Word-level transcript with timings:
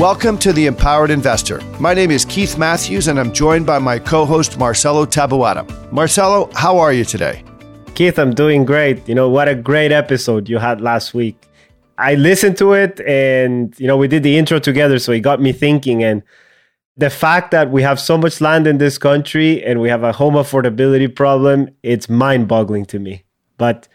Welcome 0.00 0.38
to 0.38 0.52
the 0.52 0.66
Empowered 0.66 1.10
Investor. 1.12 1.60
My 1.78 1.94
name 1.94 2.10
is 2.10 2.24
Keith 2.24 2.58
Matthews, 2.58 3.06
and 3.06 3.20
I'm 3.20 3.32
joined 3.32 3.64
by 3.64 3.78
my 3.78 4.00
co 4.00 4.24
host, 4.24 4.58
Marcelo 4.58 5.06
Tabuada. 5.06 5.92
Marcelo, 5.92 6.50
how 6.54 6.78
are 6.78 6.92
you 6.92 7.04
today? 7.04 7.44
Keith, 7.94 8.18
I'm 8.18 8.34
doing 8.34 8.64
great. 8.64 9.08
You 9.08 9.14
know, 9.14 9.28
what 9.28 9.46
a 9.46 9.54
great 9.54 9.92
episode 9.92 10.48
you 10.48 10.58
had 10.58 10.80
last 10.80 11.14
week. 11.14 11.46
I 11.96 12.16
listened 12.16 12.58
to 12.58 12.72
it 12.72 13.00
and, 13.02 13.78
you 13.78 13.86
know, 13.86 13.96
we 13.96 14.08
did 14.08 14.24
the 14.24 14.36
intro 14.36 14.58
together, 14.58 14.98
so 14.98 15.12
it 15.12 15.20
got 15.20 15.40
me 15.40 15.52
thinking. 15.52 16.02
And 16.02 16.24
the 16.96 17.10
fact 17.10 17.52
that 17.52 17.70
we 17.70 17.82
have 17.82 18.00
so 18.00 18.18
much 18.18 18.40
land 18.40 18.66
in 18.66 18.78
this 18.78 18.98
country 18.98 19.62
and 19.62 19.80
we 19.80 19.90
have 19.90 20.02
a 20.02 20.10
home 20.10 20.34
affordability 20.34 21.14
problem, 21.14 21.68
it's 21.84 22.08
mind 22.08 22.48
boggling 22.48 22.84
to 22.86 22.98
me. 22.98 23.22
But 23.58 23.86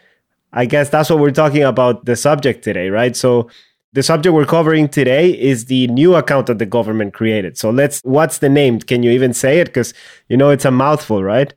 I 0.56 0.64
guess 0.64 0.88
that's 0.88 1.10
what 1.10 1.18
we're 1.18 1.30
talking 1.30 1.62
about 1.62 2.06
the 2.06 2.16
subject 2.16 2.64
today, 2.64 2.88
right? 2.88 3.14
So 3.14 3.48
the 3.92 4.02
subject 4.02 4.34
we're 4.34 4.46
covering 4.46 4.88
today 4.88 5.30
is 5.30 5.66
the 5.66 5.86
new 5.88 6.14
account 6.14 6.46
that 6.46 6.58
the 6.58 6.66
government 6.66 7.14
created. 7.14 7.56
So 7.58 7.70
let's 7.70 8.00
what's 8.02 8.38
the 8.38 8.48
name? 8.48 8.80
Can 8.80 9.02
you 9.02 9.10
even 9.10 9.32
say 9.32 9.60
it 9.60 9.72
cuz 9.72 9.94
you 10.28 10.36
know 10.36 10.50
it's 10.50 10.64
a 10.64 10.70
mouthful, 10.70 11.22
right? 11.22 11.52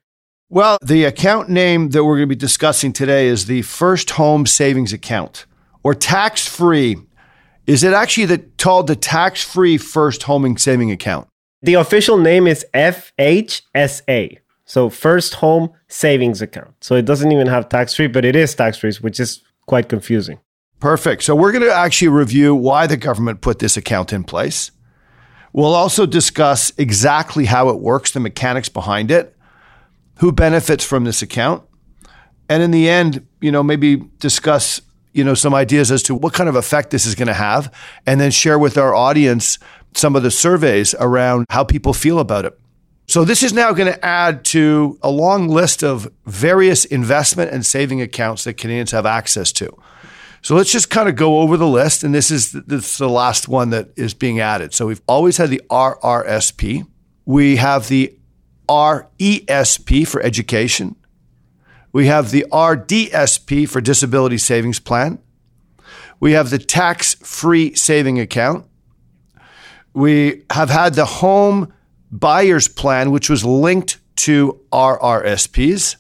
Well, 0.50 0.78
the 0.82 1.06
account 1.06 1.48
name 1.50 1.90
that 1.90 2.04
we're 2.04 2.18
going 2.18 2.28
to 2.28 2.36
be 2.36 2.48
discussing 2.48 2.92
today 2.92 3.28
is 3.28 3.46
the 3.46 3.62
First 3.62 4.12
Home 4.12 4.46
Savings 4.46 4.92
Account 4.92 5.46
or 5.84 5.94
tax 5.94 6.48
free. 6.48 6.98
Is 7.68 7.84
it 7.84 7.94
actually 7.94 8.26
the, 8.26 8.40
called 8.58 8.88
the 8.88 8.96
tax 8.96 9.44
free 9.44 9.78
First 9.78 10.24
Home 10.24 10.58
Saving 10.58 10.92
Account? 10.92 11.28
The 11.62 11.76
official 11.76 12.18
name 12.18 12.48
is 12.48 12.66
FHSA. 12.74 14.40
So 14.70 14.88
first 14.92 15.34
home 15.34 15.72
savings 15.88 16.44
account. 16.44 16.76
So 16.80 16.94
it 16.94 17.06
doesn't 17.06 17.32
even 17.32 17.48
have 17.48 17.70
tax 17.70 17.96
free, 17.96 18.06
but 18.06 18.24
it 18.24 18.36
is 18.36 18.54
tax 18.54 18.78
free, 18.78 18.94
which 19.02 19.20
is 19.20 19.42
quite 19.66 19.90
confusing. 19.90 20.38
Perfect. 20.80 21.24
So 21.24 21.36
we're 21.36 21.52
going 21.52 21.64
to 21.64 21.74
actually 21.74 22.10
review 22.10 22.54
why 22.54 22.86
the 22.86 22.96
government 22.96 23.42
put 23.42 23.58
this 23.58 23.78
account 23.78 24.14
in 24.14 24.24
place. 24.24 24.70
We'll 25.54 25.74
also 25.74 26.06
discuss 26.06 26.72
exactly 26.78 27.46
how 27.46 27.70
it 27.70 27.80
works, 27.80 28.12
the 28.12 28.20
mechanics 28.20 28.70
behind 28.70 29.10
it, 29.10 29.36
who 30.20 30.32
benefits 30.32 30.86
from 30.86 31.04
this 31.04 31.24
account, 31.24 31.64
and 32.48 32.62
in 32.62 32.70
the 32.70 32.88
end, 32.88 33.26
you 33.42 33.52
know, 33.52 33.64
maybe 33.64 33.96
discuss, 34.20 34.82
you 35.14 35.24
know, 35.24 35.34
some 35.34 35.56
ideas 35.56 35.92
as 35.92 36.04
to 36.04 36.14
what 36.14 36.34
kind 36.34 36.48
of 36.48 36.56
effect 36.56 36.92
this 36.92 37.08
is 37.08 37.16
going 37.16 37.28
to 37.28 37.34
have 37.34 37.74
and 38.06 38.22
then 38.22 38.30
share 38.30 38.60
with 38.60 38.78
our 38.78 38.94
audience 38.94 39.58
some 39.96 40.16
of 40.16 40.22
the 40.22 40.30
surveys 40.30 40.94
around 41.00 41.48
how 41.50 41.64
people 41.64 41.92
feel 41.92 42.20
about 42.20 42.46
it. 42.46 42.56
So 43.10 43.26
this 43.26 43.42
is 43.42 43.54
now 43.54 43.74
going 43.74 43.92
to 43.92 44.06
add 44.06 44.46
to 44.46 45.00
a 45.02 45.10
long 45.10 45.48
list 45.48 45.84
of 45.84 46.08
various 46.28 46.86
investment 46.86 47.50
and 47.50 47.66
saving 47.66 48.04
accounts 48.04 48.44
that 48.44 48.54
Canadians 48.54 48.92
have 48.92 49.08
access 49.08 49.52
to. 49.54 49.76
So 50.44 50.56
let's 50.56 50.72
just 50.72 50.92
kind 50.92 51.10
of 51.10 51.16
go 51.16 51.40
over 51.40 51.58
the 51.58 51.68
list, 51.68 52.04
and 52.04 52.14
this 52.14 52.30
is 52.30 52.52
this 52.52 52.92
is 52.92 52.98
the 53.00 53.10
last 53.10 53.48
one 53.48 53.72
that 53.72 53.90
is 53.96 54.14
being 54.14 54.40
added. 54.40 54.76
So 54.76 54.86
we've 54.86 55.02
always 55.08 55.38
had 55.38 55.50
the 55.50 55.60
RRSP. 55.72 56.86
We 57.26 57.56
have 57.56 57.88
the 57.88 58.16
RESP 58.70 60.08
for 60.08 60.22
education. 60.22 60.96
We 61.92 62.06
have 62.06 62.30
the 62.30 62.46
RDSP 62.52 63.68
for 63.68 63.82
disability 63.82 64.38
savings 64.38 64.80
plan. 64.80 65.18
We 66.20 66.34
have 66.34 66.52
the 66.52 66.60
tax-free 66.60 67.74
saving 67.74 68.20
account. 68.20 68.68
We 69.94 70.44
have 70.52 70.70
had 70.70 70.94
the 70.94 71.06
home 71.06 71.74
buyer's 72.12 72.68
plan, 72.68 73.12
which 73.12 73.30
was 73.30 73.46
linked 73.46 74.00
to 74.18 74.60
RRSPs. 74.72 75.96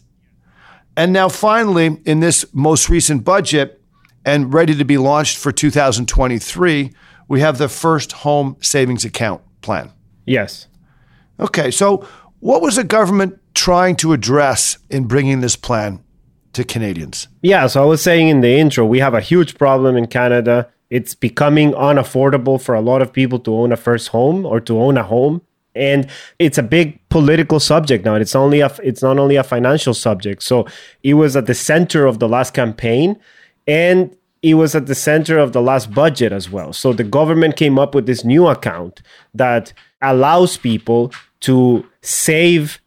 And 0.98 1.14
now, 1.14 1.30
finally, 1.30 2.02
in 2.06 2.20
this 2.20 2.46
most 2.54 2.90
recent 2.90 3.24
budget 3.24 3.82
and 4.26 4.54
ready 4.54 4.76
to 4.76 4.84
be 4.84 4.98
launched 4.98 5.38
for 5.38 5.52
2023, 5.52 6.92
we 7.28 7.40
have 7.40 7.58
the 7.58 7.70
first 7.70 8.12
home 8.12 8.58
savings 8.60 9.06
account 9.06 9.42
plan. 9.62 9.92
Yes. 10.26 10.68
Okay, 11.40 11.72
so 11.72 12.06
what 12.40 12.62
was 12.62 12.76
the 12.76 12.84
government 12.84 13.40
trying 13.54 13.96
to 13.98 14.12
address 14.12 14.78
in 14.90 15.06
bringing 15.06 15.40
this 15.40 15.56
plan 15.56 16.04
to 16.54 16.64
Canadians? 16.64 17.28
Yeah, 17.42 17.68
so 17.68 17.82
I 17.82 17.86
was 17.86 18.02
saying 18.02 18.28
in 18.28 18.42
the 18.42 18.50
intro, 18.50 18.86
we 18.86 19.00
have 19.00 19.14
a 19.14 19.22
huge 19.22 19.58
problem 19.58 19.96
in 19.96 20.08
Canada. 20.08 20.70
It's 20.90 21.16
becoming 21.16 21.72
unaffordable 21.74 22.62
for 22.62 22.76
a 22.76 22.82
lot 22.82 23.02
of 23.02 23.14
people 23.14 23.40
to 23.40 23.54
own 23.54 23.72
a 23.72 23.78
first 23.78 24.10
home 24.10 24.46
or 24.46 24.60
to 24.62 24.80
own 24.80 24.98
a 24.98 25.04
home 25.04 25.42
and 25.76 26.10
it's 26.40 26.58
a 26.58 26.64
big 26.64 27.00
political 27.10 27.60
subject 27.60 28.04
now 28.04 28.16
it's 28.16 28.36
only 28.36 28.60
a, 28.62 28.72
it's 28.84 29.02
not 29.02 29.18
only 29.18 29.36
a 29.36 29.44
financial 29.44 29.94
subject. 29.94 30.44
So 30.44 30.66
it 31.04 31.16
was 31.16 31.36
at 31.36 31.46
the 31.46 31.54
center 31.54 32.06
of 32.06 32.20
the 32.20 32.28
last 32.28 32.54
campaign 32.54 33.20
and 33.68 34.16
it 34.42 34.56
was 34.56 34.74
at 34.74 34.86
the 34.86 34.96
center 34.96 35.38
of 35.38 35.52
the 35.52 35.62
last 35.62 35.94
budget 35.94 36.32
as 36.32 36.50
well. 36.50 36.72
So 36.72 36.94
the 36.94 37.04
government 37.04 37.58
came 37.58 37.78
up 37.78 37.94
with 37.94 38.06
this 38.06 38.24
new 38.24 38.48
account 38.48 39.02
that 39.34 39.74
allows 40.02 40.58
people 40.58 41.12
to 41.42 41.86
save 42.02 42.80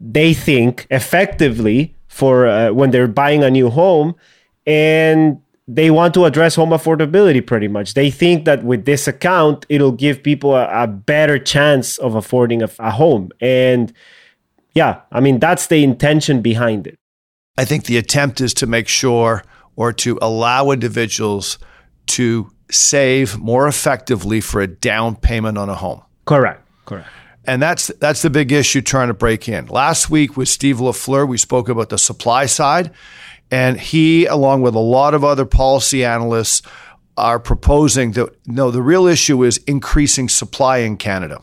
they 0.00 0.32
think 0.32 0.86
effectively 0.90 1.94
for 2.08 2.46
uh, 2.46 2.72
when 2.72 2.90
they're 2.90 3.06
buying 3.06 3.44
a 3.44 3.50
new 3.50 3.68
home 3.68 4.14
and 4.66 5.40
they 5.72 5.90
want 5.90 6.14
to 6.14 6.24
address 6.24 6.56
home 6.56 6.70
affordability 6.70 7.46
pretty 7.46 7.68
much. 7.68 7.94
They 7.94 8.10
think 8.10 8.44
that 8.44 8.64
with 8.64 8.86
this 8.86 9.06
account, 9.06 9.66
it'll 9.68 9.92
give 9.92 10.22
people 10.22 10.56
a, 10.56 10.68
a 10.82 10.86
better 10.88 11.38
chance 11.38 11.96
of 11.98 12.16
affording 12.16 12.60
a, 12.62 12.68
a 12.80 12.90
home. 12.90 13.30
And 13.40 13.92
yeah, 14.74 15.02
I 15.12 15.20
mean, 15.20 15.38
that's 15.38 15.68
the 15.68 15.84
intention 15.84 16.42
behind 16.42 16.88
it. 16.88 16.98
I 17.56 17.64
think 17.64 17.84
the 17.84 17.98
attempt 17.98 18.40
is 18.40 18.52
to 18.54 18.66
make 18.66 18.88
sure 18.88 19.44
or 19.76 19.92
to 19.92 20.18
allow 20.20 20.70
individuals 20.70 21.58
to 22.06 22.50
save 22.70 23.38
more 23.38 23.68
effectively 23.68 24.40
for 24.40 24.60
a 24.60 24.66
down 24.66 25.14
payment 25.14 25.56
on 25.56 25.68
a 25.68 25.74
home. 25.74 26.02
Correct. 26.24 26.66
Correct. 26.84 27.08
And 27.44 27.62
that's 27.62 27.88
that's 27.98 28.22
the 28.22 28.30
big 28.30 28.50
issue 28.52 28.80
trying 28.80 29.08
to 29.08 29.14
break 29.14 29.48
in. 29.48 29.66
Last 29.66 30.10
week 30.10 30.36
with 30.36 30.48
Steve 30.48 30.76
LaFleur, 30.76 31.26
we 31.26 31.38
spoke 31.38 31.68
about 31.68 31.88
the 31.88 31.98
supply 31.98 32.46
side 32.46 32.92
and 33.50 33.78
he, 33.78 34.26
along 34.26 34.62
with 34.62 34.74
a 34.74 34.80
lot 34.80 35.14
of 35.14 35.24
other 35.24 35.44
policy 35.44 36.04
analysts, 36.04 36.62
are 37.16 37.40
proposing 37.40 38.12
that 38.12 38.34
no, 38.46 38.70
the 38.70 38.82
real 38.82 39.06
issue 39.06 39.42
is 39.44 39.58
increasing 39.66 40.28
supply 40.28 40.78
in 40.78 40.96
Canada. 40.96 41.42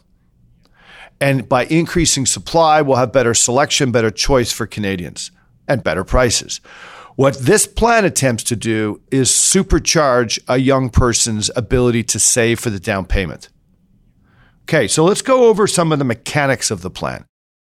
And 1.20 1.50
by 1.50 1.66
increasing 1.66 2.26
supply, 2.26 2.82
we'll 2.82 2.98
have 2.98 3.12
better 3.12 3.34
selection, 3.34 3.92
better 3.92 4.12
choice 4.12 4.52
for 4.52 4.68
Canadians, 4.68 5.32
and 5.68 5.84
better 5.84 6.04
prices. 6.04 6.62
What 7.16 7.40
this 7.40 7.66
plan 7.66 8.06
attempts 8.06 8.44
to 8.44 8.56
do 8.56 9.02
is 9.12 9.32
supercharge 9.32 10.40
a 10.48 10.58
young 10.58 10.90
person's 10.92 11.50
ability 11.56 12.04
to 12.04 12.20
save 12.20 12.60
for 12.60 12.70
the 12.70 12.80
down 12.80 13.06
payment. 13.06 13.50
Okay, 14.64 14.88
so 14.88 15.04
let's 15.04 15.24
go 15.24 15.46
over 15.46 15.66
some 15.66 15.92
of 15.92 15.98
the 15.98 16.06
mechanics 16.06 16.70
of 16.70 16.82
the 16.82 16.92
plan. 16.92 17.26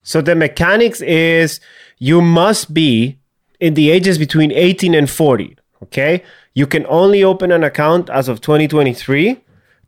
So 0.04 0.22
the 0.22 0.36
mechanics 0.36 1.02
is 1.02 1.62
you 1.98 2.22
must 2.22 2.74
be 2.74 3.19
in 3.60 3.74
the 3.74 3.90
ages 3.90 4.18
between 4.18 4.52
18 4.52 4.94
and 4.94 5.10
40. 5.10 5.58
Okay. 5.84 6.24
You 6.54 6.68
can 6.68 6.86
only 6.88 7.24
open 7.24 7.52
an 7.52 7.64
account 7.64 8.10
as 8.10 8.28
of 8.28 8.42
2023. 8.42 9.42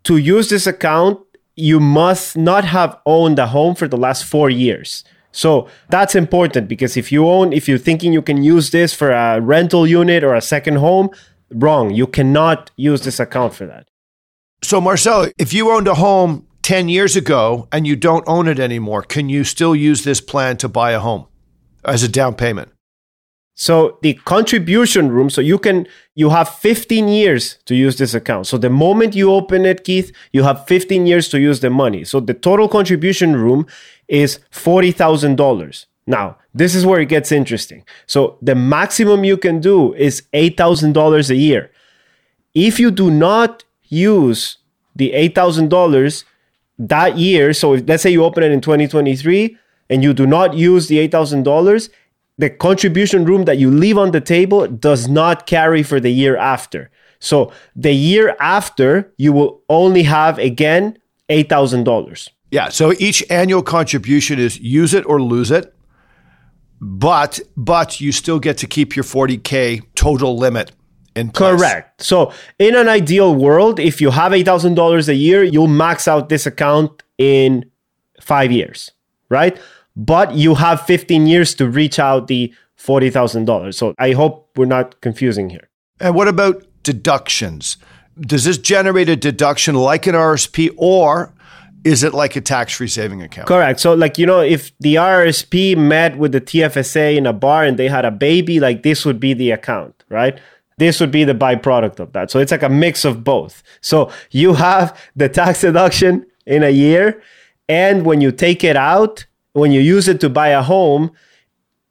To 0.03 0.17
use 0.17 0.49
this 0.49 0.67
account, 0.67 1.19
you 1.55 1.79
must 1.79 2.37
not 2.37 2.65
have 2.65 2.97
owned 3.05 3.37
a 3.39 3.47
home 3.47 3.75
for 3.75 3.87
the 3.87 3.97
last 3.97 4.25
four 4.25 4.49
years. 4.49 5.03
So 5.31 5.67
that's 5.89 6.15
important 6.15 6.67
because 6.67 6.97
if 6.97 7.11
you 7.11 7.27
own, 7.27 7.53
if 7.53 7.67
you're 7.67 7.77
thinking 7.77 8.13
you 8.13 8.21
can 8.21 8.43
use 8.43 8.71
this 8.71 8.93
for 8.93 9.11
a 9.11 9.39
rental 9.39 9.87
unit 9.87 10.23
or 10.23 10.33
a 10.33 10.41
second 10.41 10.75
home, 10.77 11.09
wrong. 11.53 11.91
You 11.91 12.07
cannot 12.07 12.71
use 12.75 13.01
this 13.01 13.19
account 13.19 13.53
for 13.53 13.65
that. 13.65 13.87
So, 14.63 14.79
Marcelo, 14.79 15.29
if 15.37 15.53
you 15.53 15.71
owned 15.71 15.87
a 15.87 15.95
home 15.95 16.47
10 16.61 16.89
years 16.89 17.15
ago 17.15 17.67
and 17.71 17.87
you 17.87 17.95
don't 17.95 18.23
own 18.27 18.47
it 18.47 18.59
anymore, 18.59 19.01
can 19.01 19.29
you 19.29 19.43
still 19.43 19.75
use 19.75 20.03
this 20.03 20.21
plan 20.21 20.57
to 20.57 20.69
buy 20.69 20.91
a 20.91 20.99
home 20.99 21.27
as 21.83 22.03
a 22.03 22.07
down 22.07 22.35
payment? 22.35 22.71
So 23.61 23.99
the 24.01 24.15
contribution 24.15 25.11
room, 25.11 25.29
so 25.29 25.39
you 25.39 25.59
can 25.59 25.87
you 26.15 26.31
have 26.31 26.49
15 26.49 27.07
years 27.07 27.59
to 27.65 27.75
use 27.75 27.95
this 27.99 28.15
account. 28.15 28.47
So 28.47 28.57
the 28.57 28.71
moment 28.71 29.13
you 29.13 29.31
open 29.31 29.67
it, 29.67 29.83
Keith, 29.83 30.11
you 30.33 30.41
have 30.41 30.65
15 30.65 31.05
years 31.05 31.29
to 31.29 31.39
use 31.39 31.59
the 31.59 31.69
money. 31.69 32.03
So 32.03 32.19
the 32.19 32.33
total 32.33 32.67
contribution 32.67 33.35
room 33.35 33.67
is 34.07 34.39
$40,000. 34.51 35.85
Now, 36.07 36.37
this 36.55 36.73
is 36.73 36.87
where 36.87 37.01
it 37.01 37.09
gets 37.09 37.31
interesting. 37.31 37.85
So, 38.07 38.39
the 38.41 38.55
maximum 38.55 39.23
you 39.23 39.37
can 39.37 39.61
do 39.61 39.93
is 39.93 40.23
$8,000 40.33 41.29
a 41.29 41.35
year. 41.35 41.69
If 42.55 42.79
you 42.79 42.89
do 42.89 43.11
not 43.11 43.63
use 43.83 44.57
the 44.95 45.11
$8,000 45.11 46.23
that 46.79 47.15
year, 47.15 47.53
so 47.53 47.75
if, 47.75 47.87
let's 47.87 48.01
say 48.01 48.09
you 48.09 48.23
open 48.23 48.41
it 48.41 48.51
in 48.51 48.59
2023 48.59 49.55
and 49.91 50.01
you 50.01 50.13
do 50.13 50.25
not 50.25 50.55
use 50.55 50.87
the 50.87 51.07
$8,000, 51.07 51.89
the 52.41 52.49
contribution 52.49 53.23
room 53.23 53.45
that 53.45 53.59
you 53.59 53.69
leave 53.69 53.99
on 53.99 54.11
the 54.11 54.19
table 54.19 54.67
does 54.67 55.07
not 55.07 55.45
carry 55.45 55.83
for 55.83 55.99
the 55.99 56.09
year 56.09 56.35
after. 56.35 56.89
So 57.19 57.53
the 57.75 57.93
year 57.93 58.35
after, 58.39 59.13
you 59.17 59.31
will 59.31 59.61
only 59.69 60.03
have 60.03 60.39
again 60.39 60.97
$8,000. 61.29 62.29
Yeah. 62.49 62.69
So 62.69 62.93
each 62.97 63.23
annual 63.29 63.61
contribution 63.61 64.39
is 64.39 64.59
use 64.59 64.95
it 64.95 65.05
or 65.05 65.21
lose 65.21 65.51
it. 65.51 65.73
But 66.81 67.39
but 67.55 68.01
you 68.01 68.11
still 68.11 68.39
get 68.39 68.57
to 68.57 68.67
keep 68.67 68.95
your 68.95 69.05
40k 69.05 69.83
total 69.93 70.35
limit 70.35 70.71
in 71.15 71.29
place. 71.29 71.61
Correct. 71.61 72.01
So 72.01 72.33
in 72.57 72.75
an 72.75 72.89
ideal 72.89 73.35
world, 73.35 73.79
if 73.79 74.01
you 74.01 74.09
have 74.09 74.31
$8,000 74.31 75.07
a 75.07 75.13
year, 75.13 75.43
you'll 75.43 75.67
max 75.67 76.07
out 76.07 76.29
this 76.29 76.47
account 76.47 77.03
in 77.19 77.65
5 78.19 78.51
years, 78.51 78.91
right? 79.29 79.59
But 79.95 80.35
you 80.35 80.55
have 80.55 80.81
15 80.81 81.27
years 81.27 81.53
to 81.55 81.69
reach 81.69 81.99
out 81.99 82.27
the 82.27 82.53
$40,000. 82.79 83.73
So 83.73 83.93
I 83.99 84.11
hope 84.13 84.49
we're 84.55 84.65
not 84.65 85.01
confusing 85.01 85.49
here. 85.49 85.69
And 85.99 86.15
what 86.15 86.27
about 86.27 86.65
deductions? 86.83 87.77
Does 88.19 88.45
this 88.45 88.57
generate 88.57 89.09
a 89.09 89.15
deduction 89.15 89.75
like 89.75 90.07
an 90.07 90.15
RSP 90.15 90.73
or 90.77 91.33
is 91.83 92.03
it 92.03 92.13
like 92.13 92.35
a 92.35 92.41
tax 92.41 92.73
free 92.73 92.87
saving 92.87 93.21
account? 93.21 93.47
Correct. 93.47 93.79
So, 93.79 93.93
like, 93.93 94.17
you 94.17 94.25
know, 94.25 94.39
if 94.39 94.71
the 94.79 94.95
RSP 94.95 95.75
met 95.75 96.17
with 96.17 96.31
the 96.31 96.41
TFSA 96.41 97.17
in 97.17 97.25
a 97.25 97.33
bar 97.33 97.63
and 97.63 97.77
they 97.77 97.87
had 97.87 98.05
a 98.05 98.11
baby, 98.11 98.59
like 98.59 98.83
this 98.83 99.05
would 99.05 99.19
be 99.19 99.33
the 99.33 99.51
account, 99.51 100.03
right? 100.09 100.39
This 100.77 100.99
would 100.99 101.11
be 101.11 101.23
the 101.23 101.33
byproduct 101.33 101.99
of 101.99 102.13
that. 102.13 102.29
So, 102.29 102.39
it's 102.39 102.51
like 102.51 102.63
a 102.63 102.69
mix 102.69 103.03
of 103.03 103.23
both. 103.23 103.63
So, 103.81 104.11
you 104.29 104.53
have 104.53 104.99
the 105.15 105.29
tax 105.29 105.61
deduction 105.67 106.25
in 106.45 106.63
a 106.63 106.69
year. 106.69 107.21
And 107.67 108.05
when 108.05 108.21
you 108.21 108.31
take 108.31 108.63
it 108.63 108.75
out, 108.75 109.25
when 109.53 109.71
you 109.71 109.81
use 109.81 110.07
it 110.07 110.19
to 110.21 110.29
buy 110.29 110.49
a 110.49 110.61
home, 110.61 111.11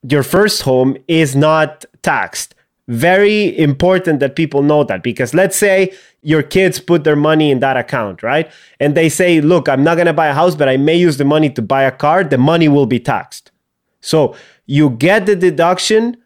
your 0.03 0.23
first 0.23 0.63
home 0.63 0.97
is 1.09 1.37
not 1.37 1.85
taxed. 2.03 2.55
Very 2.89 3.57
important 3.59 4.21
that 4.21 4.35
people 4.35 4.63
know 4.63 4.83
that 4.85 5.03
because 5.03 5.35
let's 5.35 5.57
say 5.57 5.93
your 6.23 6.43
kids 6.43 6.81
put 6.81 7.05
their 7.05 7.17
money 7.17 7.51
in 7.51 7.61
that 7.61 7.77
account, 7.77 8.23
right? 8.23 8.51
And 8.81 8.97
they 8.97 9.09
say, 9.09 9.41
look, 9.41 9.69
I'm 9.69 9.85
not 9.85 9.95
going 9.95 10.07
to 10.07 10.13
buy 10.13 10.27
a 10.27 10.35
house, 10.35 10.55
but 10.55 10.69
I 10.69 10.77
may 10.77 10.97
use 10.97 11.17
the 11.17 11.25
money 11.25 11.51
to 11.51 11.63
buy 11.63 11.85
a 11.85 11.93
car. 11.93 12.25
The 12.25 12.39
money 12.39 12.69
will 12.69 12.87
be 12.87 12.99
taxed. 12.99 13.53
So 14.01 14.35
you 14.67 14.91
get 14.91 15.27
the 15.27 15.37
deduction, 15.37 16.17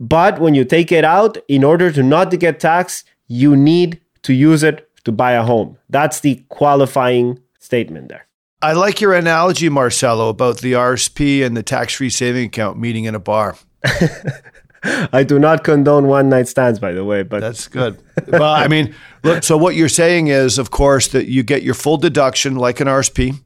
but 0.00 0.38
when 0.38 0.54
you 0.54 0.64
take 0.64 0.92
it 0.92 1.04
out, 1.04 1.36
in 1.48 1.62
order 1.62 1.90
to 1.92 2.02
not 2.02 2.30
to 2.30 2.36
get 2.36 2.58
taxed, 2.58 3.06
you 3.26 3.56
need 3.56 4.00
to 4.22 4.32
use 4.32 4.62
it 4.62 4.88
to 5.04 5.12
buy 5.12 5.32
a 5.32 5.42
home. 5.42 5.76
That's 5.90 6.20
the 6.20 6.42
qualifying 6.48 7.40
statement 7.58 8.08
there. 8.08 8.26
I 8.64 8.72
like 8.72 9.02
your 9.02 9.12
analogy, 9.12 9.68
Marcelo, 9.68 10.30
about 10.30 10.62
the 10.62 10.72
RSP 10.72 11.44
and 11.44 11.54
the 11.54 11.62
tax 11.62 11.96
free 11.96 12.08
saving 12.08 12.46
account 12.46 12.78
meeting 12.78 13.04
in 13.04 13.14
a 13.14 13.18
bar. 13.18 13.58
I 15.12 15.22
do 15.22 15.38
not 15.38 15.64
condone 15.64 16.06
one 16.06 16.30
night 16.30 16.48
stands, 16.48 16.78
by 16.78 16.92
the 16.92 17.04
way, 17.04 17.24
but 17.24 17.40
that's 17.40 17.68
good. 17.68 18.02
well, 18.26 18.54
I 18.54 18.68
mean, 18.68 18.94
look, 19.22 19.42
so 19.42 19.58
what 19.58 19.74
you're 19.74 19.90
saying 19.90 20.28
is, 20.28 20.56
of 20.56 20.70
course, 20.70 21.08
that 21.08 21.26
you 21.26 21.42
get 21.42 21.62
your 21.62 21.74
full 21.74 21.98
deduction 21.98 22.56
like 22.56 22.80
an 22.80 22.88
RSP. 22.88 23.38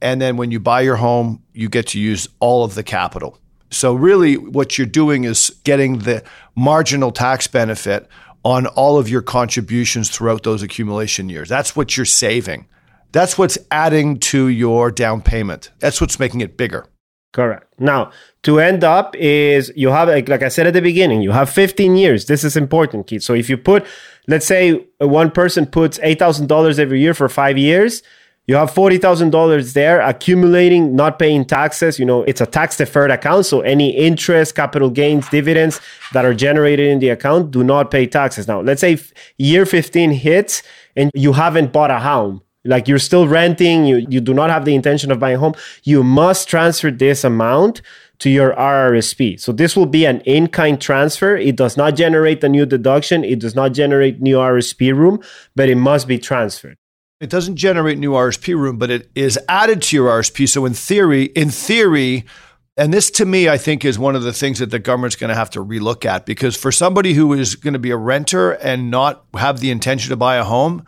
And 0.00 0.22
then 0.22 0.36
when 0.36 0.52
you 0.52 0.60
buy 0.60 0.82
your 0.82 0.96
home, 0.96 1.42
you 1.52 1.68
get 1.68 1.88
to 1.88 1.98
use 1.98 2.28
all 2.38 2.62
of 2.62 2.76
the 2.76 2.84
capital. 2.84 3.36
So, 3.70 3.94
really, 3.94 4.36
what 4.36 4.78
you're 4.78 4.86
doing 4.86 5.24
is 5.24 5.50
getting 5.64 5.98
the 5.98 6.22
marginal 6.54 7.10
tax 7.10 7.48
benefit 7.48 8.06
on 8.44 8.68
all 8.68 8.96
of 8.96 9.08
your 9.08 9.22
contributions 9.22 10.08
throughout 10.08 10.44
those 10.44 10.62
accumulation 10.62 11.28
years. 11.28 11.48
That's 11.48 11.74
what 11.74 11.96
you're 11.96 12.06
saving. 12.06 12.68
That's 13.12 13.36
what's 13.36 13.58
adding 13.70 14.18
to 14.20 14.48
your 14.48 14.90
down 14.90 15.22
payment. 15.22 15.70
That's 15.80 16.00
what's 16.00 16.18
making 16.18 16.40
it 16.40 16.56
bigger. 16.56 16.86
Correct. 17.32 17.72
Now, 17.78 18.10
to 18.42 18.58
end 18.58 18.82
up 18.82 19.14
is 19.16 19.72
you 19.76 19.90
have 19.90 20.08
like, 20.08 20.28
like 20.28 20.42
I 20.42 20.48
said 20.48 20.66
at 20.66 20.74
the 20.74 20.82
beginning, 20.82 21.22
you 21.22 21.30
have 21.30 21.48
15 21.48 21.96
years. 21.96 22.26
This 22.26 22.42
is 22.42 22.56
important, 22.56 23.06
Keith. 23.06 23.22
So 23.22 23.34
if 23.34 23.48
you 23.48 23.56
put, 23.56 23.86
let's 24.26 24.46
say 24.46 24.84
uh, 25.00 25.06
one 25.06 25.30
person 25.30 25.66
puts 25.66 25.98
$8,000 25.98 26.78
every 26.78 27.00
year 27.00 27.14
for 27.14 27.28
five 27.28 27.56
years, 27.56 28.02
you 28.48 28.56
have 28.56 28.72
$40,000 28.72 29.74
there 29.74 30.00
accumulating, 30.00 30.96
not 30.96 31.20
paying 31.20 31.44
taxes. 31.44 32.00
You 32.00 32.04
know, 32.04 32.24
it's 32.24 32.40
a 32.40 32.46
tax 32.46 32.76
deferred 32.76 33.12
account. 33.12 33.46
So 33.46 33.60
any 33.60 33.90
interest, 33.90 34.56
capital 34.56 34.90
gains, 34.90 35.28
dividends 35.28 35.80
that 36.12 36.24
are 36.24 36.34
generated 36.34 36.88
in 36.88 36.98
the 36.98 37.10
account 37.10 37.52
do 37.52 37.62
not 37.62 37.92
pay 37.92 38.08
taxes. 38.08 38.48
Now, 38.48 38.60
let's 38.60 38.80
say 38.80 38.98
year 39.38 39.66
15 39.66 40.10
hits 40.10 40.64
and 40.96 41.12
you 41.14 41.32
haven't 41.32 41.72
bought 41.72 41.92
a 41.92 42.00
home 42.00 42.42
like 42.64 42.88
you're 42.88 42.98
still 42.98 43.26
renting 43.26 43.86
you 43.86 44.06
you 44.08 44.20
do 44.20 44.34
not 44.34 44.50
have 44.50 44.64
the 44.64 44.74
intention 44.74 45.10
of 45.10 45.18
buying 45.18 45.36
a 45.36 45.38
home 45.38 45.54
you 45.82 46.02
must 46.02 46.48
transfer 46.48 46.90
this 46.90 47.24
amount 47.24 47.80
to 48.20 48.30
your 48.30 48.52
RRSP. 48.54 49.40
So 49.40 49.50
this 49.50 49.74
will 49.74 49.86
be 49.86 50.04
an 50.04 50.20
in-kind 50.20 50.80
transfer. 50.80 51.36
It 51.36 51.56
does 51.56 51.76
not 51.76 51.96
generate 51.96 52.44
a 52.44 52.48
new 52.48 52.66
deduction. 52.66 53.24
It 53.24 53.40
does 53.40 53.54
not 53.54 53.72
generate 53.72 54.20
new 54.20 54.36
RSP 54.36 54.94
room, 54.94 55.20
but 55.56 55.68
it 55.68 55.76
must 55.76 56.06
be 56.06 56.18
transferred. 56.18 56.76
It 57.20 57.28
doesn't 57.28 57.56
generate 57.56 57.98
new 57.98 58.12
RSP 58.12 58.54
room, 58.56 58.78
but 58.78 58.90
it 58.90 59.10
is 59.14 59.38
added 59.48 59.82
to 59.82 59.96
your 59.96 60.08
RSP. 60.10 60.48
So 60.48 60.64
in 60.64 60.74
theory, 60.74 61.24
in 61.24 61.50
theory, 61.50 62.24
and 62.76 62.94
this 62.94 63.10
to 63.12 63.26
me, 63.26 63.48
I 63.48 63.58
think, 63.58 63.84
is 63.84 63.98
one 63.98 64.16
of 64.16 64.22
the 64.22 64.32
things 64.32 64.58
that 64.58 64.70
the 64.70 64.78
government's 64.78 65.16
going 65.16 65.28
to 65.28 65.34
have 65.34 65.50
to 65.50 65.64
relook 65.64 66.04
at 66.04 66.24
because 66.24 66.56
for 66.56 66.72
somebody 66.72 67.14
who 67.14 67.32
is 67.32 67.56
going 67.56 67.74
to 67.74 67.78
be 67.78 67.90
a 67.90 67.96
renter 67.96 68.52
and 68.52 68.90
not 68.90 69.24
have 69.34 69.60
the 69.60 69.70
intention 69.70 70.10
to 70.10 70.16
buy 70.16 70.36
a 70.36 70.44
home, 70.44 70.86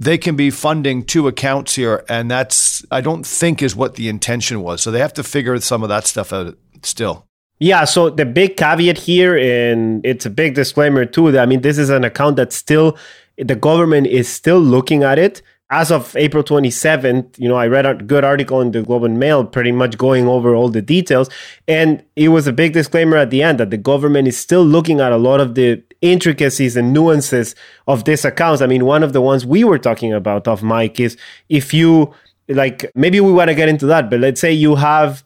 they 0.00 0.16
can 0.16 0.34
be 0.34 0.50
funding 0.50 1.04
two 1.04 1.28
accounts 1.28 1.74
here. 1.74 2.04
And 2.08 2.30
that's, 2.30 2.84
I 2.90 3.02
don't 3.02 3.24
think, 3.24 3.62
is 3.62 3.76
what 3.76 3.94
the 3.94 4.08
intention 4.08 4.62
was. 4.62 4.82
So 4.82 4.90
they 4.90 4.98
have 4.98 5.12
to 5.14 5.22
figure 5.22 5.60
some 5.60 5.82
of 5.82 5.90
that 5.90 6.06
stuff 6.06 6.32
out 6.32 6.56
still. 6.82 7.26
Yeah, 7.58 7.84
so 7.84 8.08
the 8.08 8.24
big 8.24 8.56
caveat 8.56 8.96
here, 8.96 9.36
and 9.36 10.04
it's 10.04 10.24
a 10.24 10.30
big 10.30 10.54
disclaimer 10.54 11.04
too, 11.04 11.30
that 11.32 11.42
I 11.42 11.46
mean, 11.46 11.60
this 11.60 11.76
is 11.76 11.90
an 11.90 12.04
account 12.04 12.36
that 12.36 12.54
still, 12.54 12.96
the 13.36 13.54
government 13.54 14.06
is 14.06 14.28
still 14.28 14.58
looking 14.58 15.02
at 15.02 15.18
it. 15.18 15.42
As 15.72 15.92
of 15.92 16.16
April 16.16 16.42
27th, 16.42 17.38
you 17.38 17.48
know, 17.48 17.54
I 17.54 17.68
read 17.68 17.86
a 17.86 17.94
good 17.94 18.24
article 18.24 18.60
in 18.60 18.72
the 18.72 18.82
Globe 18.82 19.04
and 19.04 19.20
Mail 19.20 19.44
pretty 19.44 19.70
much 19.70 19.96
going 19.96 20.26
over 20.26 20.52
all 20.52 20.68
the 20.68 20.82
details. 20.82 21.30
And 21.68 22.02
it 22.16 22.30
was 22.30 22.48
a 22.48 22.52
big 22.52 22.72
disclaimer 22.72 23.16
at 23.16 23.30
the 23.30 23.40
end 23.40 23.60
that 23.60 23.70
the 23.70 23.76
government 23.76 24.26
is 24.26 24.36
still 24.36 24.64
looking 24.64 25.00
at 25.00 25.12
a 25.12 25.16
lot 25.16 25.40
of 25.40 25.54
the 25.54 25.80
intricacies 26.02 26.76
and 26.76 26.92
nuances 26.92 27.54
of 27.86 28.04
this 28.04 28.24
account. 28.24 28.62
I 28.62 28.66
mean, 28.66 28.84
one 28.84 29.04
of 29.04 29.12
the 29.12 29.20
ones 29.20 29.46
we 29.46 29.62
were 29.62 29.78
talking 29.78 30.12
about 30.12 30.48
of 30.48 30.62
Mike 30.62 30.98
is 30.98 31.16
if 31.48 31.72
you 31.72 32.12
like 32.48 32.90
maybe 32.96 33.20
we 33.20 33.32
want 33.32 33.48
to 33.48 33.54
get 33.54 33.68
into 33.68 33.86
that, 33.86 34.10
but 34.10 34.20
let's 34.20 34.40
say 34.40 34.52
you 34.52 34.74
have 34.74 35.22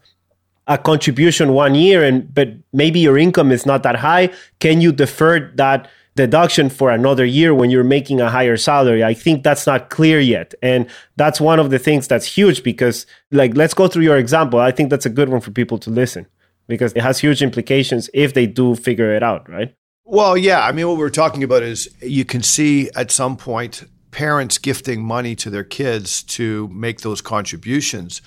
a 0.67 0.77
contribution 0.77 1.53
one 1.53 1.75
year 1.75 2.03
and 2.03 2.33
but 2.33 2.49
maybe 2.73 2.99
your 2.99 3.17
income 3.17 3.51
is 3.51 3.65
not 3.65 3.83
that 3.83 3.95
high, 3.95 4.31
can 4.59 4.81
you 4.81 4.91
defer 4.91 5.51
that 5.55 5.89
deduction 6.15 6.69
for 6.69 6.91
another 6.91 7.25
year 7.25 7.53
when 7.53 7.69
you're 7.69 7.83
making 7.83 8.21
a 8.21 8.29
higher 8.29 8.57
salary. 8.57 9.03
I 9.03 9.13
think 9.13 9.43
that's 9.43 9.67
not 9.67 9.89
clear 9.89 10.19
yet. 10.19 10.53
And 10.61 10.87
that's 11.17 11.41
one 11.41 11.59
of 11.59 11.69
the 11.69 11.79
things 11.79 12.07
that's 12.07 12.25
huge 12.25 12.63
because, 12.63 13.05
like, 13.31 13.55
let's 13.55 13.73
go 13.73 13.87
through 13.87 14.03
your 14.03 14.17
example. 14.17 14.59
I 14.59 14.71
think 14.71 14.89
that's 14.89 15.05
a 15.05 15.09
good 15.09 15.29
one 15.29 15.41
for 15.41 15.51
people 15.51 15.77
to 15.79 15.89
listen 15.89 16.25
because 16.67 16.93
it 16.93 17.01
has 17.01 17.19
huge 17.19 17.41
implications 17.41 18.09
if 18.13 18.33
they 18.33 18.47
do 18.47 18.75
figure 18.75 19.13
it 19.13 19.23
out, 19.23 19.49
right? 19.49 19.75
Well, 20.05 20.37
yeah. 20.37 20.65
I 20.65 20.71
mean, 20.71 20.87
what 20.87 20.97
we're 20.97 21.09
talking 21.09 21.43
about 21.43 21.63
is 21.63 21.93
you 22.01 22.25
can 22.25 22.43
see 22.43 22.89
at 22.95 23.11
some 23.11 23.35
point 23.37 23.83
parents 24.11 24.57
gifting 24.57 25.03
money 25.03 25.35
to 25.35 25.49
their 25.49 25.63
kids 25.63 26.23
to 26.23 26.69
make 26.69 27.01
those 27.01 27.21
contributions. 27.21 28.21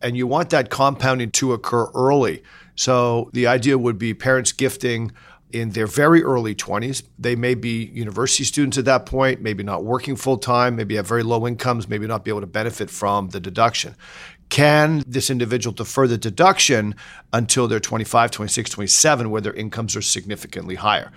And 0.00 0.16
you 0.16 0.26
want 0.26 0.50
that 0.50 0.70
compounding 0.70 1.32
to 1.32 1.52
occur 1.52 1.88
early. 1.94 2.42
So 2.76 3.30
the 3.32 3.46
idea 3.46 3.76
would 3.76 3.98
be 3.98 4.14
parents 4.14 4.52
gifting 4.52 5.12
in 5.60 5.70
their 5.70 5.86
very 5.86 6.22
early 6.22 6.54
20s. 6.54 7.02
They 7.18 7.36
may 7.36 7.54
be 7.54 7.86
university 7.86 8.44
students 8.44 8.78
at 8.78 8.84
that 8.84 9.06
point, 9.06 9.40
maybe 9.40 9.62
not 9.62 9.84
working 9.84 10.16
full 10.16 10.38
time, 10.38 10.76
maybe 10.76 10.96
have 10.96 11.06
very 11.06 11.22
low 11.22 11.46
incomes, 11.46 11.88
maybe 11.88 12.06
not 12.06 12.24
be 12.24 12.30
able 12.30 12.42
to 12.42 12.46
benefit 12.46 12.90
from 12.90 13.28
the 13.28 13.40
deduction. 13.40 13.94
Can 14.48 15.02
this 15.06 15.30
individual 15.30 15.74
defer 15.74 16.06
the 16.06 16.18
deduction 16.18 16.94
until 17.32 17.66
they're 17.66 17.80
25, 17.80 18.30
26, 18.30 18.70
27, 18.70 19.30
where 19.30 19.40
their 19.40 19.54
incomes 19.54 19.96
are 19.96 20.02
significantly 20.02 20.76
higher? 20.76 21.10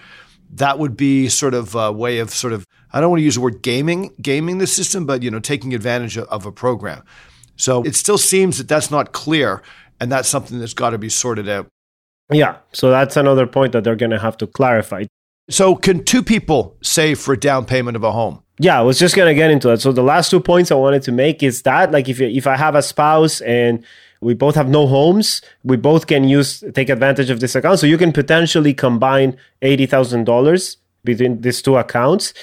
That 0.51 0.79
would 0.79 0.97
be 0.97 1.29
sort 1.29 1.53
of 1.53 1.75
a 1.75 1.91
way 1.91 2.19
of 2.19 2.31
sort 2.31 2.53
of, 2.53 2.65
I 2.91 2.99
don't 2.99 3.11
want 3.11 3.19
to 3.19 3.25
use 3.25 3.35
the 3.35 3.41
word 3.41 3.61
gaming, 3.61 4.15
gaming 4.19 4.57
the 4.57 4.65
system, 4.65 5.05
but, 5.05 5.21
you 5.21 5.29
know, 5.29 5.39
taking 5.39 5.75
advantage 5.75 6.17
of 6.17 6.45
a 6.45 6.51
program. 6.51 7.03
So 7.55 7.83
it 7.83 7.95
still 7.95 8.17
seems 8.17 8.57
that 8.57 8.67
that's 8.67 8.89
not 8.89 9.11
clear, 9.11 9.61
and 9.99 10.11
that's 10.11 10.29
something 10.29 10.59
that's 10.59 10.73
got 10.73 10.91
to 10.91 10.97
be 10.97 11.09
sorted 11.09 11.47
out. 11.47 11.67
Yeah. 12.31 12.57
So 12.73 12.89
that's 12.89 13.17
another 13.17 13.47
point 13.47 13.73
that 13.73 13.83
they're 13.83 13.95
going 13.95 14.11
to 14.11 14.19
have 14.19 14.37
to 14.37 14.47
clarify. 14.47 15.05
So, 15.49 15.75
can 15.75 16.03
two 16.03 16.21
people 16.21 16.77
save 16.83 17.19
for 17.19 17.33
a 17.33 17.39
down 17.39 17.65
payment 17.65 17.95
of 17.95 18.03
a 18.03 18.11
home? 18.11 18.43
yeah, 18.59 18.77
I 18.77 18.83
was 18.83 18.99
just 18.99 19.15
gonna 19.15 19.33
get 19.33 19.49
into 19.49 19.69
it. 19.69 19.79
So 19.79 19.93
the 19.93 20.03
last 20.03 20.29
two 20.29 20.41
points 20.41 20.69
I 20.69 20.75
wanted 20.75 21.01
to 21.03 21.13
make 21.13 21.41
is 21.41 21.61
that 21.61 21.91
like 21.91 22.09
if 22.09 22.19
if 22.19 22.45
I 22.45 22.57
have 22.57 22.75
a 22.75 22.81
spouse 22.81 23.39
and 23.41 23.83
we 24.21 24.33
both 24.33 24.55
have 24.55 24.69
no 24.69 24.85
homes. 24.85 25.41
We 25.63 25.77
both 25.77 26.07
can 26.07 26.25
use 26.25 26.61
take 26.73 26.89
advantage 26.89 27.29
of 27.29 27.39
this 27.39 27.55
account. 27.55 27.79
So 27.79 27.87
you 27.87 27.97
can 27.97 28.11
potentially 28.11 28.73
combine 28.73 29.37
eighty 29.61 29.85
thousand 29.85 30.25
dollars 30.25 30.77
between 31.05 31.39
these 31.39 31.61
two 31.61 31.77
accounts. 31.77 32.33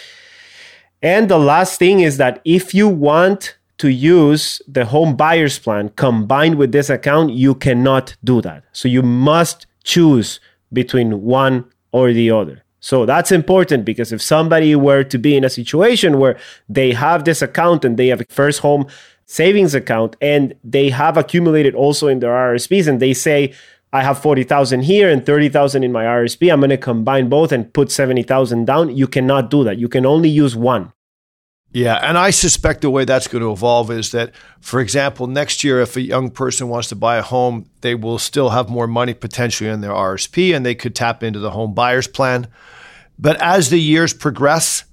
And 1.02 1.28
the 1.28 1.38
last 1.38 1.78
thing 1.78 2.00
is 2.00 2.16
that 2.16 2.40
if 2.46 2.74
you 2.74 2.88
want 2.88 3.58
to 3.78 3.90
use 3.90 4.62
the 4.66 4.86
home 4.86 5.14
buyer's 5.14 5.58
plan 5.58 5.90
combined 5.90 6.54
with 6.54 6.72
this 6.72 6.88
account, 6.88 7.34
you 7.34 7.54
cannot 7.54 8.16
do 8.24 8.40
that. 8.40 8.64
So 8.72 8.88
you 8.88 9.02
must 9.02 9.65
choose 9.86 10.40
between 10.72 11.22
one 11.22 11.64
or 11.92 12.12
the 12.12 12.30
other. 12.30 12.62
So 12.80 13.06
that's 13.06 13.32
important 13.32 13.84
because 13.84 14.12
if 14.12 14.20
somebody 14.20 14.76
were 14.76 15.02
to 15.04 15.18
be 15.18 15.36
in 15.36 15.44
a 15.44 15.50
situation 15.50 16.18
where 16.18 16.38
they 16.68 16.92
have 16.92 17.24
this 17.24 17.40
account 17.40 17.84
and 17.84 17.96
they 17.96 18.08
have 18.08 18.20
a 18.20 18.26
first 18.28 18.60
home 18.60 18.86
savings 19.24 19.74
account 19.74 20.14
and 20.20 20.54
they 20.62 20.90
have 20.90 21.16
accumulated 21.16 21.74
also 21.74 22.06
in 22.08 22.20
their 22.20 22.30
RSPs 22.30 22.86
and 22.86 23.00
they 23.00 23.14
say, 23.14 23.54
I 23.92 24.02
have 24.02 24.18
40,000 24.18 24.82
here 24.82 25.08
and 25.08 25.24
30,000 25.24 25.82
in 25.82 25.90
my 25.90 26.04
RSP. 26.04 26.52
I'm 26.52 26.60
going 26.60 26.70
to 26.70 26.76
combine 26.76 27.28
both 27.28 27.50
and 27.50 27.72
put 27.72 27.90
70,000 27.90 28.66
down. 28.66 28.94
You 28.94 29.06
cannot 29.06 29.50
do 29.50 29.64
that. 29.64 29.78
You 29.78 29.88
can 29.88 30.04
only 30.04 30.28
use 30.28 30.54
one. 30.54 30.92
Yeah, 31.76 31.97
and 31.97 32.16
I 32.16 32.30
suspect 32.30 32.80
the 32.80 32.88
way 32.88 33.04
that's 33.04 33.28
going 33.28 33.42
to 33.42 33.52
evolve 33.52 33.90
is 33.90 34.12
that, 34.12 34.33
for 34.61 34.80
example, 34.80 35.26
next 35.26 35.62
year, 35.62 35.78
if 35.83 35.95
a 35.95 36.00
young 36.00 36.30
person 36.30 36.68
wants 36.68 36.88
to 36.88 36.97
buy 36.97 37.18
a 37.18 37.23
home, 37.23 37.68
they 37.83 37.95
will 37.95 38.18
still 38.18 38.49
have 38.49 38.71
more 38.71 38.87
money 38.87 39.12
potentially 39.12 39.68
in 39.68 39.83
their 39.83 39.90
RSP 39.90 40.56
and 40.56 40.64
they 40.64 40.75
could 40.75 40.95
tap 40.95 41.23
into 41.23 41.38
the 41.38 41.50
home 41.50 41.75
buyer's 41.75 42.09
plan. 42.09 42.47
But 43.18 43.37
as 43.42 43.68
the 43.68 43.78
years 43.78 44.14
progress, 44.14 44.85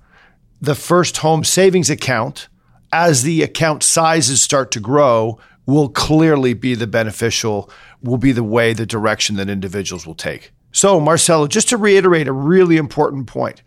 the 0.59 0.75
first 0.75 1.15
home 1.15 1.45
savings 1.45 1.89
account 1.89 2.49
as 2.91 3.23
the 3.23 3.43
account 3.43 3.81
sizes 3.81 4.41
start 4.41 4.69
to 4.71 4.81
grow, 4.81 5.39
will 5.65 5.87
clearly 5.87 6.53
be 6.53 6.75
the 6.75 6.85
beneficial, 6.85 7.69
will 8.01 8.17
be 8.17 8.33
the 8.33 8.43
way, 8.43 8.73
the 8.73 8.85
direction 8.85 9.37
that 9.37 9.49
individuals 9.49 10.05
will 10.05 10.15
take. 10.15 10.51
So, 10.73 10.99
Marcelo, 10.99 11.47
just 11.47 11.69
to 11.69 11.77
reiterate 11.77 12.27
a 12.27 12.33
really 12.33 12.75
important 12.75 13.27
point. 13.27 13.63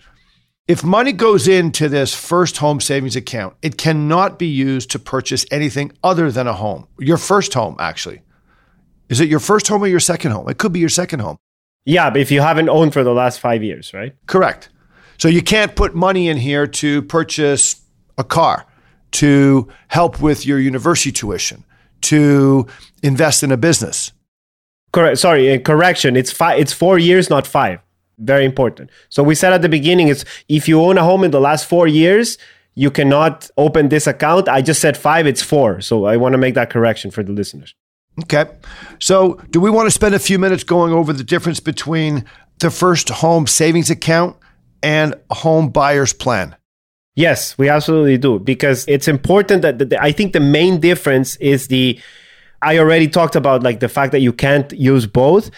If 0.68 0.82
money 0.82 1.12
goes 1.12 1.46
into 1.46 1.88
this 1.88 2.12
first 2.12 2.56
home 2.56 2.80
savings 2.80 3.14
account, 3.14 3.54
it 3.62 3.78
cannot 3.78 4.36
be 4.36 4.48
used 4.48 4.90
to 4.90 4.98
purchase 4.98 5.46
anything 5.52 5.92
other 6.02 6.32
than 6.32 6.48
a 6.48 6.54
home. 6.54 6.88
Your 6.98 7.18
first 7.18 7.54
home, 7.54 7.76
actually. 7.78 8.22
Is 9.08 9.20
it 9.20 9.28
your 9.28 9.38
first 9.38 9.68
home 9.68 9.84
or 9.84 9.86
your 9.86 10.00
second 10.00 10.32
home? 10.32 10.48
It 10.48 10.58
could 10.58 10.72
be 10.72 10.80
your 10.80 10.88
second 10.88 11.20
home. 11.20 11.36
Yeah, 11.84 12.10
but 12.10 12.20
if 12.20 12.32
you 12.32 12.40
haven't 12.40 12.68
owned 12.68 12.92
for 12.92 13.04
the 13.04 13.14
last 13.14 13.38
five 13.38 13.62
years, 13.62 13.94
right? 13.94 14.16
Correct. 14.26 14.70
So 15.18 15.28
you 15.28 15.40
can't 15.40 15.76
put 15.76 15.94
money 15.94 16.28
in 16.28 16.36
here 16.36 16.66
to 16.66 17.02
purchase 17.02 17.80
a 18.18 18.24
car 18.24 18.66
to 19.12 19.68
help 19.86 20.20
with 20.20 20.44
your 20.44 20.58
university 20.58 21.12
tuition, 21.12 21.62
to 22.00 22.66
invest 23.04 23.44
in 23.44 23.52
a 23.52 23.56
business. 23.56 24.10
Correct. 24.92 25.18
Sorry, 25.18 25.54
uh, 25.54 25.60
correction. 25.60 26.16
It's 26.16 26.32
five. 26.32 26.58
It's 26.58 26.72
four 26.72 26.98
years, 26.98 27.30
not 27.30 27.46
five. 27.46 27.78
Very 28.18 28.44
important. 28.44 28.90
So 29.08 29.22
we 29.22 29.34
said 29.34 29.52
at 29.52 29.62
the 29.62 29.68
beginning, 29.68 30.08
it's 30.08 30.24
if 30.48 30.68
you 30.68 30.80
own 30.80 30.96
a 30.98 31.02
home 31.02 31.22
in 31.24 31.30
the 31.30 31.40
last 31.40 31.68
four 31.68 31.86
years, 31.86 32.38
you 32.74 32.90
cannot 32.90 33.50
open 33.56 33.88
this 33.88 34.06
account. 34.06 34.48
I 34.48 34.62
just 34.62 34.80
said 34.80 34.96
five. 34.96 35.26
It's 35.26 35.42
four. 35.42 35.80
So 35.80 36.06
I 36.06 36.16
want 36.16 36.32
to 36.32 36.38
make 36.38 36.54
that 36.54 36.70
correction 36.70 37.10
for 37.10 37.22
the 37.22 37.32
listeners. 37.32 37.74
Okay. 38.22 38.46
So 38.98 39.34
do 39.50 39.60
we 39.60 39.70
want 39.70 39.86
to 39.86 39.90
spend 39.90 40.14
a 40.14 40.18
few 40.18 40.38
minutes 40.38 40.64
going 40.64 40.92
over 40.92 41.12
the 41.12 41.24
difference 41.24 41.60
between 41.60 42.24
the 42.58 42.70
first 42.70 43.08
home 43.08 43.46
savings 43.46 43.90
account 43.90 44.36
and 44.82 45.14
home 45.30 45.68
buyer's 45.68 46.12
plan? 46.12 46.56
Yes, 47.14 47.56
we 47.56 47.68
absolutely 47.70 48.18
do 48.18 48.38
because 48.38 48.84
it's 48.88 49.08
important 49.08 49.62
that 49.62 49.78
the, 49.78 50.02
I 50.02 50.12
think 50.12 50.34
the 50.34 50.40
main 50.40 50.80
difference 50.80 51.36
is 51.36 51.68
the 51.68 51.98
I 52.60 52.78
already 52.78 53.08
talked 53.08 53.36
about 53.36 53.62
like 53.62 53.80
the 53.80 53.88
fact 53.88 54.12
that 54.12 54.20
you 54.20 54.32
can't 54.32 54.70
use 54.72 55.06
both. 55.06 55.50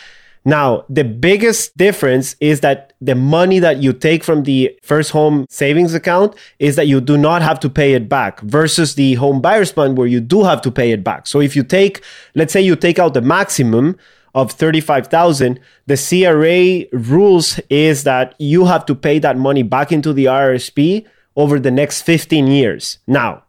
Now, 0.45 0.85
the 0.89 1.05
biggest 1.05 1.77
difference 1.77 2.37
is 2.41 2.61
that 2.61 2.93
the 3.01 3.15
money 3.15 3.59
that 3.59 3.79
you 3.83 3.93
take 3.93 4.25
from 4.25 4.45
the 4.45 4.77
first 4.83 5.11
home 5.11 5.47
savings 5.49 5.95
account 5.95 6.35
is 6.59 6.77
that 6.77 6.87
you 6.87 7.01
do 7.01 7.17
not 7.17 7.43
have 7.43 7.61
to 7.61 7.71
pay 7.71 7.95
it 7.95 8.09
back 8.09 8.41
versus 8.41 8.95
the 8.95 9.15
home 9.15 9.41
buyer's 9.41 9.73
plan 9.73 9.95
where 9.95 10.07
you 10.07 10.21
do 10.21 10.45
have 10.45 10.63
to 10.63 10.71
pay 10.71 10.91
it 10.93 11.05
back. 11.05 11.27
So 11.27 11.41
if 11.41 11.55
you 11.55 11.63
take, 11.63 12.03
let's 12.35 12.53
say 12.53 12.61
you 12.61 12.77
take 12.77 12.99
out 12.99 13.15
the 13.15 13.21
maximum 13.21 13.97
of 14.35 14.53
35,000, 14.53 15.61
the 15.87 15.97
CRA 15.97 16.99
rules 16.99 17.59
is 17.69 18.05
that 18.05 18.35
you 18.39 18.67
have 18.67 18.87
to 18.87 18.95
pay 18.95 19.19
that 19.19 19.37
money 19.37 19.63
back 19.63 19.93
into 19.93 20.13
the 20.13 20.27
RSP 20.27 21.07
over 21.37 21.59
the 21.59 21.71
next 21.71 22.03
15 22.03 22.47
years. 22.47 22.99
Now, 23.07 23.45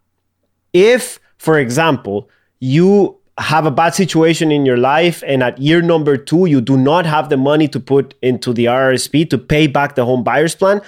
if, 0.73 1.19
for 1.37 1.57
example, 1.57 2.29
you 2.59 3.18
have 3.39 3.65
a 3.65 3.71
bad 3.71 3.95
situation 3.95 4.51
in 4.51 4.65
your 4.65 4.77
life 4.77 5.23
and 5.25 5.41
at 5.41 5.57
year 5.57 5.81
number 5.81 6.17
two, 6.17 6.45
you 6.45 6.61
do 6.61 6.77
not 6.77 7.05
have 7.05 7.29
the 7.29 7.37
money 7.37 7.67
to 7.69 7.79
put 7.79 8.13
into 8.21 8.53
the 8.53 8.65
RRSP 8.65 9.29
to 9.29 9.37
pay 9.37 9.65
back 9.65 9.95
the 9.95 10.05
home 10.05 10.23
buyer's 10.23 10.55
plan, 10.55 10.81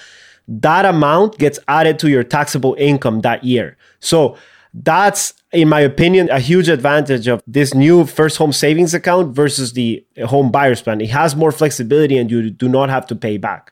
that 0.47 0.85
amount 0.85 1.37
gets 1.37 1.59
added 1.67 1.97
to 1.99 2.09
your 2.09 2.23
taxable 2.23 2.75
income 2.77 3.21
that 3.21 3.43
year. 3.43 3.77
So 3.99 4.37
that's, 4.73 5.33
in 5.51 5.69
my 5.69 5.79
opinion, 5.79 6.29
a 6.29 6.39
huge 6.39 6.67
advantage 6.67 7.27
of 7.27 7.41
this 7.47 7.73
new 7.73 8.05
first 8.05 8.37
home 8.37 8.53
savings 8.53 8.93
account 8.93 9.33
versus 9.33 9.73
the 9.73 10.05
home 10.25 10.51
buyer's 10.51 10.81
plan. 10.81 10.99
It 10.99 11.09
has 11.09 11.35
more 11.35 11.51
flexibility 11.51 12.17
and 12.17 12.29
you 12.29 12.49
do 12.49 12.67
not 12.67 12.89
have 12.89 13.07
to 13.07 13.15
pay 13.15 13.37
back. 13.37 13.71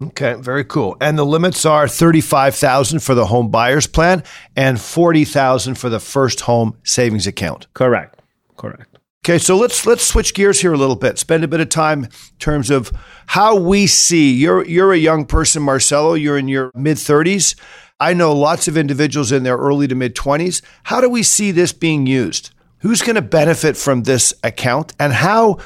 Okay, 0.00 0.34
very 0.34 0.64
cool. 0.64 0.96
And 1.00 1.18
the 1.18 1.26
limits 1.26 1.64
are 1.64 1.88
35,000 1.88 3.00
for 3.00 3.14
the 3.14 3.26
home 3.26 3.50
buyer's 3.50 3.88
plan 3.88 4.22
and 4.54 4.80
40,000 4.80 5.74
for 5.74 5.88
the 5.88 5.98
first 5.98 6.42
home 6.42 6.78
savings 6.84 7.26
account. 7.26 7.66
Correct. 7.74 8.20
Correct. 8.56 8.98
Okay, 9.24 9.38
so 9.38 9.56
let's 9.56 9.84
let's 9.84 10.04
switch 10.04 10.32
gears 10.32 10.60
here 10.60 10.72
a 10.72 10.78
little 10.78 10.96
bit. 10.96 11.18
Spend 11.18 11.44
a 11.44 11.48
bit 11.48 11.60
of 11.60 11.68
time 11.68 12.04
in 12.04 12.10
terms 12.38 12.70
of 12.70 12.92
how 13.26 13.56
we 13.56 13.86
see 13.86 14.32
you're 14.32 14.64
you're 14.64 14.92
a 14.92 14.96
young 14.96 15.26
person, 15.26 15.62
Marcelo, 15.62 16.14
you're 16.14 16.38
in 16.38 16.48
your 16.48 16.70
mid 16.74 16.96
30s. 16.96 17.58
I 18.00 18.14
know 18.14 18.32
lots 18.32 18.68
of 18.68 18.76
individuals 18.76 19.32
in 19.32 19.42
their 19.42 19.56
early 19.56 19.88
to 19.88 19.94
mid 19.94 20.14
20s. 20.14 20.62
How 20.84 21.00
do 21.00 21.10
we 21.10 21.24
see 21.24 21.50
this 21.50 21.72
being 21.72 22.06
used? 22.06 22.50
Who's 22.78 23.02
going 23.02 23.16
to 23.16 23.22
benefit 23.22 23.76
from 23.76 24.04
this 24.04 24.32
account 24.44 24.92
and 25.00 25.12
how 25.12 25.58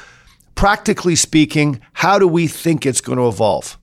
practically 0.55 1.15
speaking, 1.15 1.79
how 1.93 2.17
do 2.17 2.27
we 2.27 2.47
think 2.47 2.85
it's 2.85 3.01
going 3.01 3.19
to 3.19 3.27
evolve? 3.27 3.77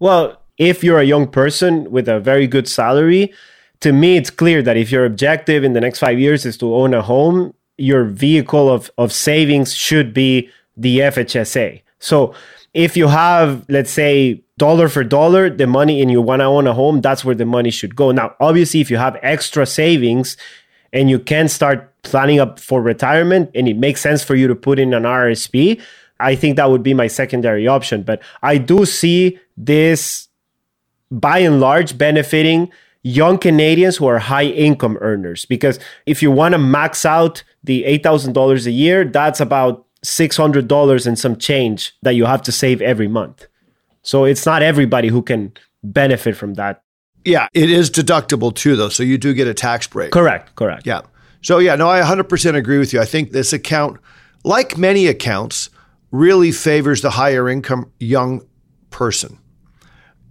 Well, 0.00 0.40
if 0.56 0.82
you're 0.82 0.98
a 0.98 1.04
young 1.04 1.28
person 1.28 1.90
with 1.90 2.08
a 2.08 2.18
very 2.18 2.46
good 2.46 2.66
salary, 2.66 3.32
to 3.80 3.92
me, 3.92 4.16
it's 4.16 4.30
clear 4.30 4.62
that 4.62 4.76
if 4.76 4.90
your 4.90 5.04
objective 5.04 5.62
in 5.62 5.74
the 5.74 5.80
next 5.80 5.98
five 5.98 6.18
years 6.18 6.44
is 6.44 6.56
to 6.58 6.74
own 6.74 6.94
a 6.94 7.02
home, 7.02 7.54
your 7.76 8.04
vehicle 8.04 8.68
of, 8.68 8.90
of 8.98 9.12
savings 9.12 9.74
should 9.74 10.12
be 10.12 10.50
the 10.76 10.98
FHSA. 10.98 11.82
So 11.98 12.34
if 12.72 12.96
you 12.96 13.08
have, 13.08 13.64
let's 13.68 13.90
say, 13.90 14.42
dollar 14.56 14.88
for 14.88 15.04
dollar, 15.04 15.50
the 15.50 15.66
money 15.66 16.00
and 16.00 16.10
you 16.10 16.22
want 16.22 16.40
to 16.40 16.44
own 16.44 16.66
a 16.66 16.72
home, 16.72 17.00
that's 17.00 17.24
where 17.24 17.34
the 17.34 17.46
money 17.46 17.70
should 17.70 17.94
go. 17.94 18.10
Now, 18.10 18.34
obviously, 18.40 18.80
if 18.80 18.90
you 18.90 18.96
have 18.96 19.18
extra 19.22 19.66
savings 19.66 20.36
and 20.92 21.10
you 21.10 21.18
can 21.18 21.48
start 21.48 21.90
planning 22.02 22.40
up 22.40 22.58
for 22.58 22.80
retirement 22.80 23.50
and 23.54 23.68
it 23.68 23.76
makes 23.76 24.00
sense 24.00 24.24
for 24.24 24.34
you 24.34 24.48
to 24.48 24.54
put 24.54 24.78
in 24.78 24.94
an 24.94 25.02
RSP, 25.02 25.80
I 26.20 26.34
think 26.36 26.56
that 26.56 26.70
would 26.70 26.82
be 26.82 26.94
my 26.94 27.06
secondary 27.06 27.66
option. 27.66 28.02
But 28.02 28.22
I 28.42 28.58
do 28.58 28.84
see 28.84 29.38
this 29.56 30.28
by 31.10 31.38
and 31.38 31.60
large 31.60 31.98
benefiting 31.98 32.70
young 33.02 33.38
Canadians 33.38 33.96
who 33.96 34.06
are 34.06 34.18
high 34.18 34.44
income 34.44 34.98
earners. 35.00 35.44
Because 35.44 35.78
if 36.06 36.22
you 36.22 36.30
want 36.30 36.52
to 36.52 36.58
max 36.58 37.04
out 37.04 37.42
the 37.64 37.84
$8,000 37.84 38.66
a 38.66 38.70
year, 38.70 39.04
that's 39.04 39.40
about 39.40 39.86
$600 40.04 41.06
and 41.06 41.18
some 41.18 41.36
change 41.36 41.94
that 42.02 42.14
you 42.14 42.24
have 42.24 42.42
to 42.42 42.52
save 42.52 42.80
every 42.82 43.08
month. 43.08 43.46
So 44.02 44.24
it's 44.24 44.46
not 44.46 44.62
everybody 44.62 45.08
who 45.08 45.22
can 45.22 45.52
benefit 45.82 46.36
from 46.36 46.54
that. 46.54 46.82
Yeah, 47.24 47.48
it 47.52 47.70
is 47.70 47.90
deductible 47.90 48.54
too, 48.54 48.76
though. 48.76 48.88
So 48.88 49.02
you 49.02 49.18
do 49.18 49.34
get 49.34 49.46
a 49.46 49.54
tax 49.54 49.86
break. 49.86 50.10
Correct, 50.10 50.54
correct. 50.54 50.86
Yeah. 50.86 51.02
So, 51.42 51.58
yeah, 51.58 51.74
no, 51.74 51.88
I 51.88 52.00
100% 52.00 52.54
agree 52.54 52.78
with 52.78 52.92
you. 52.92 53.00
I 53.00 53.04
think 53.04 53.32
this 53.32 53.52
account, 53.52 53.98
like 54.44 54.76
many 54.76 55.06
accounts, 55.06 55.70
really 56.10 56.52
favors 56.52 57.02
the 57.02 57.10
higher 57.10 57.48
income 57.48 57.92
young 57.98 58.42
person. 58.90 59.38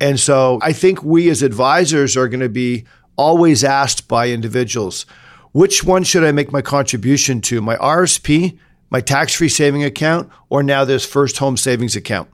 And 0.02 0.20
so 0.20 0.60
I 0.62 0.74
think 0.74 1.04
we 1.04 1.30
as 1.30 1.42
advisors 1.42 2.16
are 2.16 2.28
going 2.28 2.40
to 2.40 2.50
be 2.50 2.86
always 3.18 3.64
asked 3.64 4.08
by 4.08 4.30
individuals 4.30 5.06
which 5.52 5.84
one 5.84 6.04
should 6.04 6.24
I 6.24 6.32
make 6.32 6.52
my 6.52 6.62
contribution 6.62 7.42
to? 7.42 7.60
My 7.60 7.76
RSP, 7.78 8.58
my 8.92 9.02
tax 9.02 9.34
free 9.34 9.50
saving 9.50 9.84
account, 9.84 10.30
or 10.50 10.62
now 10.62 10.86
this 10.86 11.06
first 11.06 11.40
home 11.40 11.58
savings 11.58 11.96
account? 11.96 12.30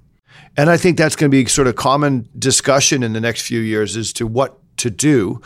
And 0.57 0.69
I 0.69 0.77
think 0.77 0.97
that's 0.97 1.15
going 1.15 1.31
to 1.31 1.35
be 1.35 1.45
sort 1.45 1.67
of 1.67 1.75
common 1.75 2.27
discussion 2.37 3.03
in 3.03 3.13
the 3.13 3.21
next 3.21 3.43
few 3.43 3.59
years 3.61 3.95
as 3.95 4.11
to 4.13 4.27
what 4.27 4.59
to 4.77 4.89
do. 4.89 5.41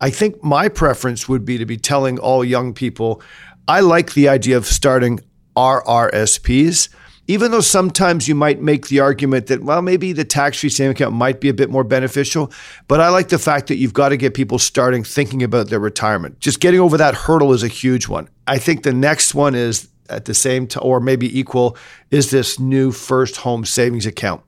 I 0.00 0.10
think 0.10 0.42
my 0.44 0.68
preference 0.68 1.28
would 1.28 1.44
be 1.44 1.58
to 1.58 1.66
be 1.66 1.76
telling 1.76 2.18
all 2.18 2.44
young 2.44 2.72
people 2.72 3.20
I 3.66 3.80
like 3.80 4.14
the 4.14 4.28
idea 4.30 4.56
of 4.56 4.64
starting 4.64 5.20
RRSPs 5.54 6.88
even 7.28 7.50
though 7.50 7.60
sometimes 7.60 8.26
you 8.26 8.34
might 8.34 8.60
make 8.62 8.88
the 8.88 9.00
argument 9.00 9.46
that, 9.46 9.62
well, 9.62 9.82
maybe 9.82 10.12
the 10.14 10.24
tax 10.24 10.58
free 10.58 10.70
savings 10.70 10.98
account 10.98 11.14
might 11.14 11.40
be 11.40 11.50
a 11.50 11.54
bit 11.54 11.68
more 11.70 11.84
beneficial. 11.84 12.50
But 12.88 13.00
I 13.00 13.10
like 13.10 13.28
the 13.28 13.38
fact 13.38 13.66
that 13.68 13.76
you've 13.76 13.92
got 13.92 14.08
to 14.08 14.16
get 14.16 14.32
people 14.32 14.58
starting 14.58 15.04
thinking 15.04 15.42
about 15.42 15.68
their 15.68 15.78
retirement. 15.78 16.40
Just 16.40 16.58
getting 16.58 16.80
over 16.80 16.96
that 16.96 17.14
hurdle 17.14 17.52
is 17.52 17.62
a 17.62 17.68
huge 17.68 18.08
one. 18.08 18.28
I 18.46 18.58
think 18.58 18.82
the 18.82 18.94
next 18.94 19.34
one 19.34 19.54
is 19.54 19.88
at 20.08 20.24
the 20.24 20.32
same 20.32 20.66
time, 20.66 20.82
or 20.84 21.00
maybe 21.00 21.38
equal, 21.38 21.76
is 22.10 22.30
this 22.30 22.58
new 22.58 22.90
first 22.90 23.36
home 23.36 23.66
savings 23.66 24.06
account. 24.06 24.42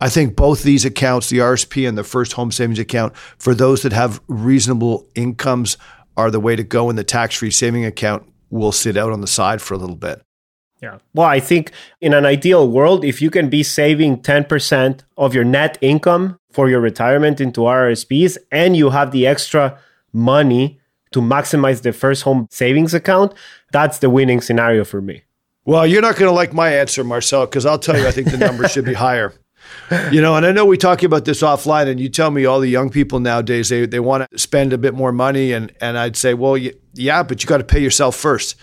I 0.00 0.08
think 0.08 0.36
both 0.36 0.62
these 0.62 0.84
accounts, 0.84 1.30
the 1.30 1.38
RSP 1.38 1.88
and 1.88 1.98
the 1.98 2.04
first 2.04 2.34
home 2.34 2.52
savings 2.52 2.78
account, 2.78 3.16
for 3.38 3.54
those 3.54 3.82
that 3.82 3.92
have 3.92 4.20
reasonable 4.28 5.08
incomes, 5.16 5.76
are 6.16 6.30
the 6.30 6.40
way 6.40 6.54
to 6.54 6.62
go. 6.62 6.90
And 6.90 6.98
the 6.98 7.04
tax 7.04 7.36
free 7.36 7.50
saving 7.50 7.84
account 7.84 8.24
will 8.50 8.72
sit 8.72 8.96
out 8.96 9.10
on 9.10 9.20
the 9.20 9.26
side 9.26 9.60
for 9.60 9.74
a 9.74 9.78
little 9.78 9.96
bit. 9.96 10.22
Yeah. 10.82 10.98
Well, 11.14 11.28
I 11.28 11.38
think 11.38 11.70
in 12.00 12.12
an 12.12 12.26
ideal 12.26 12.68
world, 12.68 13.04
if 13.04 13.22
you 13.22 13.30
can 13.30 13.48
be 13.48 13.62
saving 13.62 14.18
10% 14.22 15.00
of 15.16 15.32
your 15.32 15.44
net 15.44 15.78
income 15.80 16.40
for 16.50 16.68
your 16.68 16.80
retirement 16.80 17.40
into 17.40 17.60
RRSPs 17.60 18.36
and 18.50 18.76
you 18.76 18.90
have 18.90 19.12
the 19.12 19.26
extra 19.26 19.78
money 20.12 20.80
to 21.12 21.20
maximize 21.20 21.82
the 21.82 21.92
first 21.92 22.24
home 22.24 22.48
savings 22.50 22.94
account, 22.94 23.32
that's 23.70 23.98
the 23.98 24.10
winning 24.10 24.40
scenario 24.40 24.84
for 24.84 25.00
me. 25.00 25.22
Well, 25.64 25.86
you're 25.86 26.02
not 26.02 26.16
going 26.16 26.28
to 26.28 26.34
like 26.34 26.52
my 26.52 26.74
answer, 26.74 27.04
Marcel, 27.04 27.46
because 27.46 27.64
I'll 27.64 27.78
tell 27.78 27.96
you, 27.96 28.08
I 28.08 28.10
think 28.10 28.32
the 28.32 28.36
number 28.36 28.66
should 28.68 28.84
be 28.84 28.94
higher. 28.94 29.32
You 30.10 30.20
know, 30.20 30.34
and 30.34 30.44
I 30.44 30.50
know 30.50 30.64
we 30.66 30.76
talk 30.76 31.04
about 31.04 31.24
this 31.24 31.40
offline, 31.40 31.86
and 31.86 32.00
you 32.00 32.08
tell 32.08 32.32
me 32.32 32.44
all 32.44 32.58
the 32.58 32.68
young 32.68 32.90
people 32.90 33.20
nowadays 33.20 33.68
they, 33.68 33.86
they 33.86 34.00
want 34.00 34.28
to 34.28 34.38
spend 34.38 34.72
a 34.72 34.78
bit 34.78 34.92
more 34.92 35.12
money, 35.12 35.52
and 35.52 35.72
and 35.80 35.96
I'd 35.96 36.16
say, 36.16 36.34
well, 36.34 36.58
yeah, 36.94 37.22
but 37.22 37.42
you 37.42 37.48
got 37.48 37.58
to 37.58 37.64
pay 37.64 37.80
yourself 37.80 38.16
first. 38.16 38.56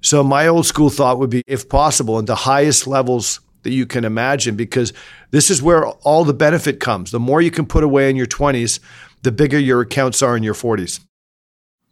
So 0.00 0.22
my 0.22 0.46
old 0.46 0.66
school 0.66 0.90
thought 0.90 1.18
would 1.18 1.30
be, 1.30 1.42
if 1.46 1.68
possible, 1.68 2.18
in 2.18 2.26
the 2.26 2.34
highest 2.34 2.86
levels 2.86 3.40
that 3.62 3.72
you 3.72 3.86
can 3.86 4.04
imagine, 4.04 4.56
because 4.56 4.92
this 5.32 5.50
is 5.50 5.62
where 5.62 5.86
all 5.86 6.24
the 6.24 6.34
benefit 6.34 6.78
comes. 6.78 7.10
The 7.10 7.18
more 7.18 7.42
you 7.42 7.50
can 7.50 7.66
put 7.66 7.82
away 7.82 8.08
in 8.08 8.16
your 8.16 8.26
20s, 8.26 8.78
the 9.22 9.32
bigger 9.32 9.58
your 9.58 9.80
accounts 9.80 10.22
are 10.22 10.36
in 10.36 10.42
your 10.42 10.54
40s. 10.54 11.00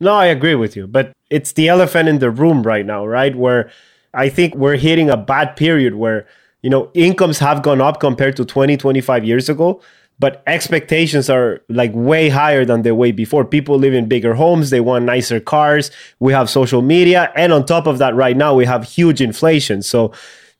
No, 0.00 0.14
I 0.14 0.26
agree 0.26 0.54
with 0.54 0.76
you, 0.76 0.86
but 0.86 1.12
it's 1.30 1.52
the 1.52 1.68
elephant 1.68 2.08
in 2.08 2.18
the 2.18 2.30
room 2.30 2.62
right 2.62 2.86
now, 2.86 3.06
right? 3.06 3.34
Where 3.34 3.70
I 4.12 4.28
think 4.28 4.54
we're 4.54 4.76
hitting 4.76 5.10
a 5.10 5.16
bad 5.16 5.56
period 5.56 5.94
where, 5.94 6.26
you 6.62 6.70
know, 6.70 6.90
incomes 6.94 7.38
have 7.38 7.62
gone 7.62 7.80
up 7.80 8.00
compared 8.00 8.36
to 8.36 8.44
20, 8.44 8.76
25 8.76 9.24
years 9.24 9.48
ago 9.48 9.80
but 10.18 10.42
expectations 10.46 11.28
are 11.28 11.60
like 11.68 11.90
way 11.94 12.28
higher 12.28 12.64
than 12.64 12.82
they 12.82 12.92
were 12.92 13.12
before. 13.12 13.44
People 13.44 13.78
live 13.78 13.94
in 13.94 14.06
bigger 14.06 14.34
homes, 14.34 14.70
they 14.70 14.80
want 14.80 15.04
nicer 15.04 15.40
cars. 15.40 15.90
We 16.20 16.32
have 16.32 16.48
social 16.48 16.82
media, 16.82 17.32
and 17.36 17.52
on 17.52 17.66
top 17.66 17.86
of 17.86 17.98
that, 17.98 18.14
right 18.14 18.36
now 18.36 18.54
we 18.54 18.64
have 18.64 18.84
huge 18.84 19.20
inflation. 19.20 19.82
So 19.82 20.12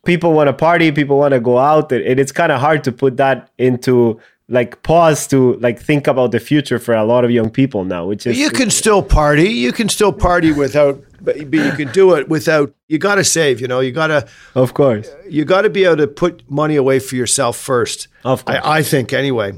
people 0.04 0.32
want 0.32 0.48
to 0.48 0.52
party, 0.52 0.92
people 0.92 1.18
want 1.18 1.32
to 1.32 1.40
go 1.40 1.58
out, 1.58 1.92
and 1.92 2.20
it's 2.20 2.32
kind 2.32 2.52
of 2.52 2.60
hard 2.60 2.84
to 2.84 2.92
put 2.92 3.16
that 3.16 3.50
into 3.58 4.20
like 4.48 4.82
pause 4.82 5.26
to 5.28 5.54
like 5.54 5.80
think 5.80 6.06
about 6.06 6.30
the 6.30 6.40
future 6.40 6.78
for 6.78 6.94
a 6.94 7.04
lot 7.04 7.24
of 7.24 7.30
young 7.30 7.48
people 7.48 7.84
now 7.84 8.06
which 8.06 8.26
is 8.26 8.38
you 8.38 8.50
can 8.50 8.70
still 8.70 9.02
party. 9.02 9.48
You 9.48 9.72
can 9.72 9.88
still 9.88 10.12
party 10.12 10.52
without 10.52 11.02
but, 11.20 11.36
you 11.36 11.72
can 11.72 11.90
do 11.92 12.14
it 12.14 12.28
without 12.28 12.74
you 12.88 12.98
got 12.98 13.14
to 13.14 13.24
save 13.24 13.60
you 13.60 13.68
know? 13.68 13.80
You 13.80 13.92
got 13.92 14.08
to 14.08 14.28
of 14.54 14.74
course. 14.74 15.10
you 15.28 15.44
got 15.44 15.62
to 15.62 15.70
be 15.70 15.84
able 15.84 15.96
to 15.96 16.06
put 16.06 16.48
money 16.50 16.76
away 16.76 16.98
for 16.98 17.16
yourself 17.16 17.56
first. 17.56 18.08
Of 18.24 18.44
course. 18.44 18.58
I, 18.62 18.78
I 18.78 18.82
think 18.82 19.12
anyway. 19.12 19.52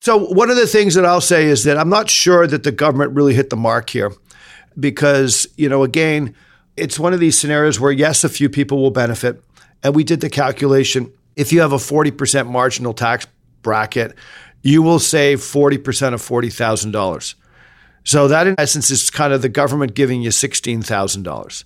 So 0.00 0.16
one 0.16 0.48
of 0.48 0.56
the 0.56 0.66
things 0.66 0.94
that 0.94 1.04
i'll 1.04 1.20
say 1.20 1.44
is 1.44 1.64
that 1.64 1.76
i'm 1.76 1.90
not 1.90 2.08
sure 2.08 2.46
that 2.46 2.62
the 2.62 2.72
government 2.72 3.12
really 3.12 3.34
hit 3.34 3.50
the 3.50 3.56
mark 3.56 3.90
here 3.90 4.12
because 4.78 5.46
you 5.56 5.68
know 5.68 5.82
again 5.82 6.34
it's 6.76 6.98
one 6.98 7.12
of 7.12 7.20
these 7.20 7.36
scenarios 7.36 7.78
where 7.78 7.92
yes 7.92 8.24
a 8.24 8.28
few 8.28 8.48
people 8.48 8.80
will 8.80 8.92
benefit 8.92 9.42
and 9.82 9.94
we 9.94 10.04
did 10.04 10.20
the 10.20 10.30
calculation. 10.30 11.12
If 11.36 11.52
you 11.52 11.60
have 11.60 11.72
a 11.72 11.76
40% 11.76 12.48
marginal 12.48 12.92
tax 12.92 13.26
bracket, 13.62 14.14
you 14.62 14.82
will 14.82 14.98
save 14.98 15.40
40% 15.40 16.14
of 16.14 16.20
$40,000. 16.20 17.34
So 18.04 18.28
that 18.28 18.46
in 18.46 18.54
essence 18.58 18.90
is 18.90 19.10
kind 19.10 19.32
of 19.32 19.42
the 19.42 19.48
government 19.48 19.94
giving 19.94 20.22
you 20.22 20.30
$16,000. 20.30 21.64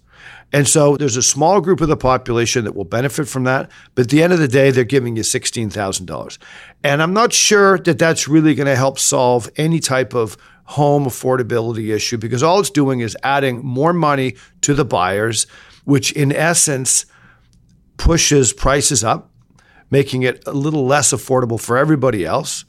And 0.53 0.69
so 0.69 0.97
there's 0.97 1.17
a 1.17 1.23
small 1.23 1.61
group 1.61 1.81
of 1.81 1.89
the 1.89 1.97
population 1.97 2.65
that 2.65 2.77
will 2.77 2.85
benefit 2.85 3.27
from 3.27 3.45
that. 3.45 3.71
But 3.95 4.03
at 4.03 4.11
the 4.11 4.23
end 4.23 4.33
of 4.33 4.39
the 4.39 4.49
day, 4.49 4.71
they're 4.71 4.85
giving 4.85 5.17
you 5.17 5.23
$16,000. 5.23 6.39
And 6.85 7.03
I'm 7.03 7.13
not 7.13 7.33
sure 7.33 7.79
that 7.79 7.99
that's 7.99 8.29
really 8.29 8.55
going 8.55 8.67
to 8.67 8.77
help 8.77 8.99
solve 8.99 9.51
any 9.57 9.81
type 9.81 10.15
of 10.15 10.37
home 10.67 11.05
affordability 11.05 11.95
issue 11.95 12.17
because 12.17 12.43
all 12.43 12.61
it's 12.61 12.71
doing 12.71 13.01
is 13.01 13.17
adding 13.23 13.65
more 13.65 13.93
money 13.93 14.37
to 14.63 14.75
the 14.75 14.85
buyers, 14.85 15.47
which 15.85 16.13
in 16.13 16.33
essence 16.33 17.05
pushes 17.97 18.53
prices 18.53 19.05
up 19.05 19.31
making 19.91 20.23
it 20.23 20.43
a 20.47 20.53
little 20.53 20.87
less 20.87 21.13
affordable 21.13 21.61
for 21.61 21.77
everybody 21.77 22.25
else. 22.25 22.65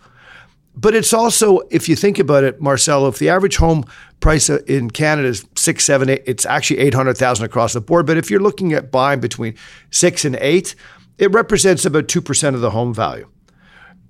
But 0.77 0.93
it's 0.93 1.13
also, 1.13 1.61
if 1.71 1.87
you 1.87 1.95
think 1.95 2.19
about 2.19 2.43
it, 2.43 2.59
Marcelo, 2.59 3.07
if 3.07 3.17
the 3.17 3.29
average 3.29 3.55
home 3.57 3.85
price 4.19 4.49
in 4.49 4.89
Canada 4.89 5.29
is 5.29 5.45
six, 5.55 5.85
seven, 5.85 6.09
eight, 6.09 6.23
it's 6.25 6.45
actually 6.45 6.79
800,000 6.79 7.45
across 7.45 7.73
the 7.73 7.81
board. 7.81 8.05
But 8.05 8.17
if 8.17 8.29
you're 8.29 8.41
looking 8.41 8.73
at 8.73 8.91
buying 8.91 9.21
between 9.21 9.55
six 9.89 10.25
and 10.25 10.35
eight, 10.41 10.75
it 11.17 11.31
represents 11.31 11.85
about 11.85 12.07
2% 12.07 12.55
of 12.55 12.61
the 12.61 12.71
home 12.71 12.93
value. 12.93 13.29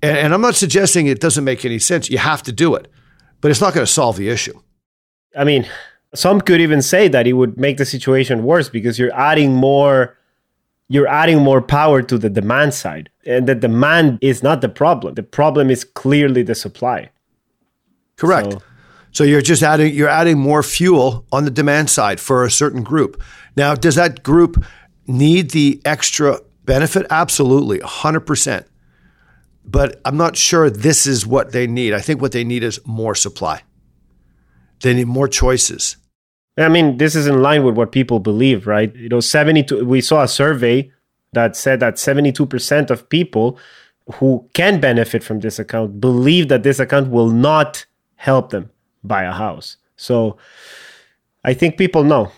And, 0.02 0.18
and 0.18 0.34
I'm 0.34 0.40
not 0.40 0.56
suggesting 0.56 1.06
it 1.06 1.20
doesn't 1.20 1.44
make 1.44 1.64
any 1.64 1.78
sense. 1.78 2.10
You 2.10 2.18
have 2.18 2.42
to 2.44 2.52
do 2.52 2.74
it, 2.74 2.90
but 3.40 3.50
it's 3.50 3.60
not 3.60 3.72
going 3.72 3.86
to 3.86 3.92
solve 3.92 4.16
the 4.16 4.28
issue. 4.28 4.58
I 5.36 5.44
mean, 5.44 5.68
some 6.14 6.40
could 6.40 6.60
even 6.60 6.82
say 6.82 7.08
that 7.08 7.26
it 7.26 7.34
would 7.34 7.58
make 7.58 7.76
the 7.76 7.84
situation 7.84 8.42
worse 8.42 8.68
because 8.68 8.98
you're 8.98 9.14
adding 9.14 9.54
more 9.54 10.15
you're 10.88 11.08
adding 11.08 11.42
more 11.42 11.60
power 11.60 12.02
to 12.02 12.18
the 12.18 12.30
demand 12.30 12.74
side. 12.74 13.10
And 13.26 13.48
the 13.48 13.54
demand 13.54 14.18
is 14.20 14.42
not 14.42 14.60
the 14.60 14.68
problem. 14.68 15.14
The 15.14 15.22
problem 15.22 15.70
is 15.70 15.84
clearly 15.84 16.42
the 16.42 16.54
supply. 16.54 17.10
Correct. 18.16 18.52
So, 18.52 18.62
so 19.12 19.24
you're 19.24 19.42
just 19.42 19.62
adding 19.62 19.94
you're 19.94 20.08
adding 20.08 20.38
more 20.38 20.62
fuel 20.62 21.26
on 21.32 21.44
the 21.44 21.50
demand 21.50 21.90
side 21.90 22.20
for 22.20 22.44
a 22.44 22.50
certain 22.50 22.82
group. 22.82 23.20
Now, 23.56 23.74
does 23.74 23.94
that 23.94 24.22
group 24.22 24.64
need 25.06 25.50
the 25.50 25.80
extra 25.84 26.40
benefit? 26.64 27.06
Absolutely, 27.10 27.78
100%. 27.78 28.64
But 29.64 30.00
I'm 30.04 30.16
not 30.16 30.36
sure 30.36 30.70
this 30.70 31.06
is 31.06 31.26
what 31.26 31.52
they 31.52 31.66
need. 31.66 31.92
I 31.92 32.00
think 32.00 32.22
what 32.22 32.32
they 32.32 32.44
need 32.44 32.62
is 32.62 32.78
more 32.86 33.14
supply. 33.14 33.62
They 34.80 34.94
need 34.94 35.08
more 35.08 35.28
choices. 35.28 35.96
I 36.58 36.68
mean, 36.68 36.96
this 36.96 37.14
is 37.14 37.26
in 37.26 37.42
line 37.42 37.64
with 37.64 37.76
what 37.76 37.92
people 37.92 38.18
believe, 38.18 38.66
right? 38.66 38.94
You 38.96 39.08
know, 39.08 39.20
72, 39.20 39.84
we 39.84 40.00
saw 40.00 40.22
a 40.22 40.28
survey 40.28 40.90
that 41.32 41.54
said 41.54 41.80
that 41.80 41.96
72% 41.96 42.90
of 42.90 43.08
people 43.08 43.58
who 44.14 44.48
can 44.54 44.80
benefit 44.80 45.22
from 45.22 45.40
this 45.40 45.58
account 45.58 46.00
believe 46.00 46.48
that 46.48 46.62
this 46.62 46.78
account 46.78 47.10
will 47.10 47.28
not 47.28 47.84
help 48.14 48.50
them 48.50 48.70
buy 49.04 49.24
a 49.24 49.32
house. 49.32 49.76
So 49.96 50.38
I 51.44 51.52
think 51.54 51.76
people 51.76 52.04
know. 52.04 52.32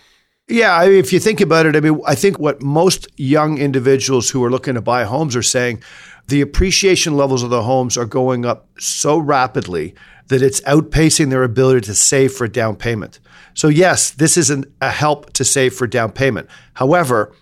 Yeah, 0.47 0.83
if 0.83 1.13
you 1.13 1.19
think 1.19 1.41
about 1.41 1.67
it, 1.67 1.75
I 1.75 1.79
mean, 1.79 2.01
I 2.07 2.15
think 2.15 2.39
what 2.39 2.61
most 2.61 3.07
young 3.17 3.59
individuals 3.59 4.31
who 4.31 4.43
are 4.43 4.49
looking 4.49 4.73
to 4.73 4.81
buy 4.81 5.03
homes 5.03 5.35
are 5.35 5.43
saying 5.43 5.83
the 6.29 6.41
appreciation 6.41 7.17
levels 7.17 7.43
of 7.43 7.49
the 7.49 7.63
homes 7.63 7.97
are 7.97 8.05
going 8.05 8.45
up 8.45 8.67
so 8.79 9.17
rapidly 9.17 9.95
that 10.27 10.41
it's 10.43 10.61
outpacing 10.61 11.31
their 11.31 11.43
ability 11.43 11.81
to 11.81 11.95
save 11.95 12.31
for 12.31 12.47
down 12.47 12.75
payment. 12.75 13.19
So, 13.55 13.67
yes, 13.67 14.11
this 14.11 14.37
is 14.37 14.51
an, 14.51 14.65
a 14.79 14.91
help 14.91 15.33
to 15.33 15.43
save 15.43 15.73
for 15.73 15.87
down 15.87 16.11
payment. 16.11 16.47
However, 16.75 17.33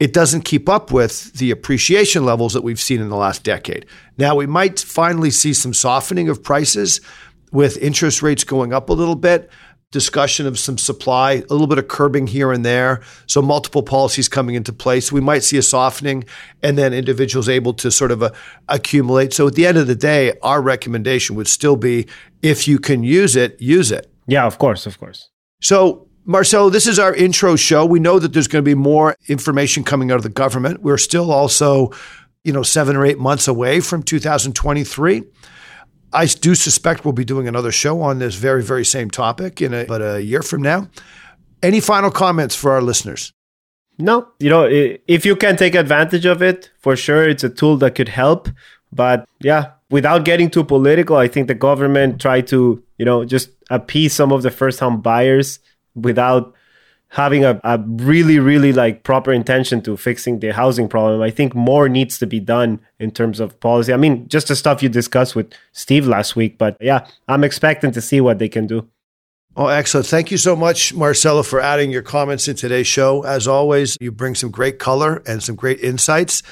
it 0.00 0.14
doesn't 0.14 0.46
keep 0.46 0.68
up 0.68 0.90
with 0.90 1.34
the 1.34 1.50
appreciation 1.50 2.24
levels 2.24 2.54
that 2.54 2.62
we've 2.62 2.80
seen 2.80 3.00
in 3.00 3.10
the 3.10 3.16
last 3.16 3.44
decade. 3.44 3.86
Now, 4.16 4.34
we 4.34 4.46
might 4.46 4.80
finally 4.80 5.30
see 5.30 5.52
some 5.52 5.74
softening 5.74 6.28
of 6.28 6.42
prices 6.42 7.00
with 7.52 7.76
interest 7.76 8.22
rates 8.22 8.44
going 8.44 8.72
up 8.72 8.88
a 8.88 8.94
little 8.94 9.14
bit, 9.14 9.50
discussion 9.92 10.46
of 10.46 10.58
some 10.58 10.78
supply, 10.78 11.34
a 11.34 11.52
little 11.52 11.68
bit 11.68 11.78
of 11.78 11.86
curbing 11.86 12.26
here 12.26 12.50
and 12.50 12.64
there. 12.64 13.00
So, 13.26 13.40
multiple 13.40 13.84
policies 13.84 14.28
coming 14.28 14.56
into 14.56 14.72
place. 14.72 15.12
We 15.12 15.20
might 15.20 15.44
see 15.44 15.58
a 15.58 15.62
softening 15.62 16.24
and 16.62 16.76
then 16.76 16.92
individuals 16.92 17.48
able 17.48 17.74
to 17.74 17.92
sort 17.92 18.10
of 18.10 18.22
uh, 18.22 18.30
accumulate. 18.68 19.32
So, 19.32 19.46
at 19.46 19.54
the 19.54 19.66
end 19.66 19.78
of 19.78 19.86
the 19.86 19.94
day, 19.94 20.32
our 20.42 20.60
recommendation 20.60 21.36
would 21.36 21.46
still 21.46 21.76
be 21.76 22.08
if 22.42 22.66
you 22.66 22.80
can 22.80 23.04
use 23.04 23.36
it, 23.36 23.60
use 23.60 23.92
it. 23.92 24.10
Yeah, 24.26 24.46
of 24.46 24.58
course, 24.58 24.86
of 24.86 24.98
course. 24.98 25.30
So, 25.60 26.08
Marcelo, 26.24 26.70
this 26.70 26.86
is 26.86 26.98
our 26.98 27.14
intro 27.14 27.56
show. 27.56 27.84
We 27.84 28.00
know 28.00 28.18
that 28.18 28.32
there's 28.32 28.48
going 28.48 28.64
to 28.64 28.68
be 28.68 28.74
more 28.74 29.16
information 29.28 29.84
coming 29.84 30.10
out 30.10 30.16
of 30.16 30.22
the 30.22 30.28
government. 30.28 30.82
We're 30.82 30.98
still 30.98 31.30
also, 31.30 31.90
you 32.44 32.52
know, 32.52 32.62
seven 32.62 32.96
or 32.96 33.04
eight 33.04 33.18
months 33.18 33.46
away 33.46 33.80
from 33.80 34.02
2023. 34.02 35.22
I 36.12 36.26
do 36.26 36.54
suspect 36.54 37.04
we'll 37.04 37.12
be 37.12 37.24
doing 37.24 37.48
another 37.48 37.72
show 37.72 38.00
on 38.02 38.18
this 38.18 38.34
very, 38.34 38.62
very 38.62 38.84
same 38.84 39.10
topic 39.10 39.62
in 39.62 39.72
a, 39.72 39.84
about 39.84 40.02
a 40.02 40.22
year 40.22 40.42
from 40.42 40.62
now. 40.62 40.88
Any 41.62 41.80
final 41.80 42.10
comments 42.10 42.54
for 42.54 42.72
our 42.72 42.82
listeners? 42.82 43.32
No, 43.98 44.28
you 44.38 44.50
know, 44.50 44.66
if 44.70 45.24
you 45.24 45.36
can 45.36 45.56
take 45.56 45.74
advantage 45.74 46.26
of 46.26 46.42
it, 46.42 46.70
for 46.80 46.96
sure, 46.96 47.28
it's 47.28 47.44
a 47.44 47.50
tool 47.50 47.76
that 47.78 47.94
could 47.94 48.08
help. 48.08 48.48
But 48.92 49.28
yeah, 49.40 49.72
without 49.90 50.24
getting 50.24 50.50
too 50.50 50.64
political, 50.64 51.16
I 51.16 51.28
think 51.28 51.48
the 51.48 51.54
government 51.54 52.20
tried 52.20 52.46
to, 52.48 52.82
you 52.98 53.04
know, 53.04 53.24
just 53.24 53.50
appease 53.70 54.12
some 54.12 54.32
of 54.32 54.42
the 54.42 54.50
first 54.50 54.80
home 54.80 55.00
buyers 55.00 55.60
without 55.94 56.54
having 57.12 57.44
a, 57.44 57.60
a 57.62 57.78
really, 57.78 58.38
really 58.38 58.72
like 58.72 59.04
proper 59.04 59.32
intention 59.32 59.82
to 59.82 59.98
fixing 59.98 60.40
the 60.40 60.50
housing 60.50 60.88
problem. 60.88 61.20
I 61.20 61.30
think 61.30 61.54
more 61.54 61.86
needs 61.86 62.18
to 62.18 62.26
be 62.26 62.40
done 62.40 62.80
in 62.98 63.10
terms 63.10 63.38
of 63.38 63.60
policy. 63.60 63.92
I 63.92 63.98
mean, 63.98 64.26
just 64.28 64.48
the 64.48 64.56
stuff 64.56 64.82
you 64.82 64.88
discussed 64.88 65.36
with 65.36 65.52
Steve 65.72 66.06
last 66.06 66.36
week, 66.36 66.56
but 66.56 66.74
yeah, 66.80 67.06
I'm 67.28 67.44
expecting 67.44 67.92
to 67.92 68.00
see 68.00 68.22
what 68.22 68.38
they 68.38 68.48
can 68.48 68.66
do. 68.66 68.88
Oh, 69.54 69.66
excellent. 69.66 70.06
Thank 70.06 70.30
you 70.30 70.38
so 70.38 70.56
much, 70.56 70.94
Marcelo, 70.94 71.42
for 71.42 71.60
adding 71.60 71.90
your 71.90 72.00
comments 72.00 72.48
in 72.48 72.56
today's 72.56 72.86
show. 72.86 73.22
As 73.24 73.46
always, 73.46 73.98
you 74.00 74.10
bring 74.10 74.34
some 74.34 74.50
great 74.50 74.78
color 74.78 75.22
and 75.26 75.42
some 75.42 75.54
great 75.54 75.80
insights. 75.80 76.42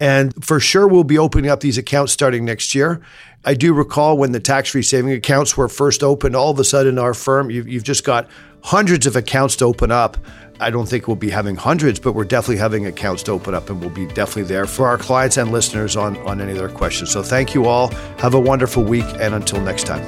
And 0.00 0.32
for 0.42 0.60
sure, 0.60 0.88
we'll 0.88 1.04
be 1.04 1.18
opening 1.18 1.50
up 1.50 1.60
these 1.60 1.76
accounts 1.76 2.12
starting 2.12 2.46
next 2.46 2.74
year. 2.74 3.02
I 3.46 3.54
do 3.54 3.72
recall 3.72 4.18
when 4.18 4.32
the 4.32 4.40
tax 4.40 4.70
free 4.70 4.82
saving 4.82 5.12
accounts 5.12 5.56
were 5.56 5.68
first 5.68 6.02
opened, 6.02 6.34
all 6.34 6.50
of 6.50 6.58
a 6.58 6.64
sudden, 6.64 6.98
our 6.98 7.14
firm, 7.14 7.48
you've, 7.48 7.68
you've 7.68 7.84
just 7.84 8.02
got 8.02 8.28
hundreds 8.62 9.06
of 9.06 9.14
accounts 9.14 9.54
to 9.56 9.66
open 9.66 9.92
up. 9.92 10.18
I 10.58 10.70
don't 10.70 10.88
think 10.88 11.06
we'll 11.06 11.14
be 11.14 11.30
having 11.30 11.54
hundreds, 11.54 12.00
but 12.00 12.14
we're 12.14 12.24
definitely 12.24 12.56
having 12.56 12.86
accounts 12.86 13.22
to 13.24 13.32
open 13.32 13.54
up 13.54 13.70
and 13.70 13.80
we'll 13.80 13.90
be 13.90 14.06
definitely 14.06 14.44
there 14.44 14.66
for 14.66 14.88
our 14.88 14.98
clients 14.98 15.36
and 15.36 15.52
listeners 15.52 15.96
on, 15.96 16.16
on 16.26 16.40
any 16.40 16.52
of 16.52 16.58
their 16.58 16.68
questions. 16.68 17.12
So 17.12 17.22
thank 17.22 17.54
you 17.54 17.66
all. 17.66 17.88
Have 18.18 18.34
a 18.34 18.40
wonderful 18.40 18.82
week. 18.82 19.06
And 19.20 19.32
until 19.32 19.60
next 19.60 19.84
time. 19.84 20.02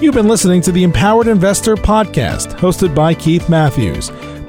You've 0.00 0.14
been 0.14 0.28
listening 0.28 0.62
to 0.62 0.72
the 0.72 0.82
Empowered 0.82 1.26
Investor 1.26 1.74
Podcast, 1.76 2.56
hosted 2.58 2.94
by 2.94 3.12
Keith 3.12 3.50
Matthews. 3.50 4.08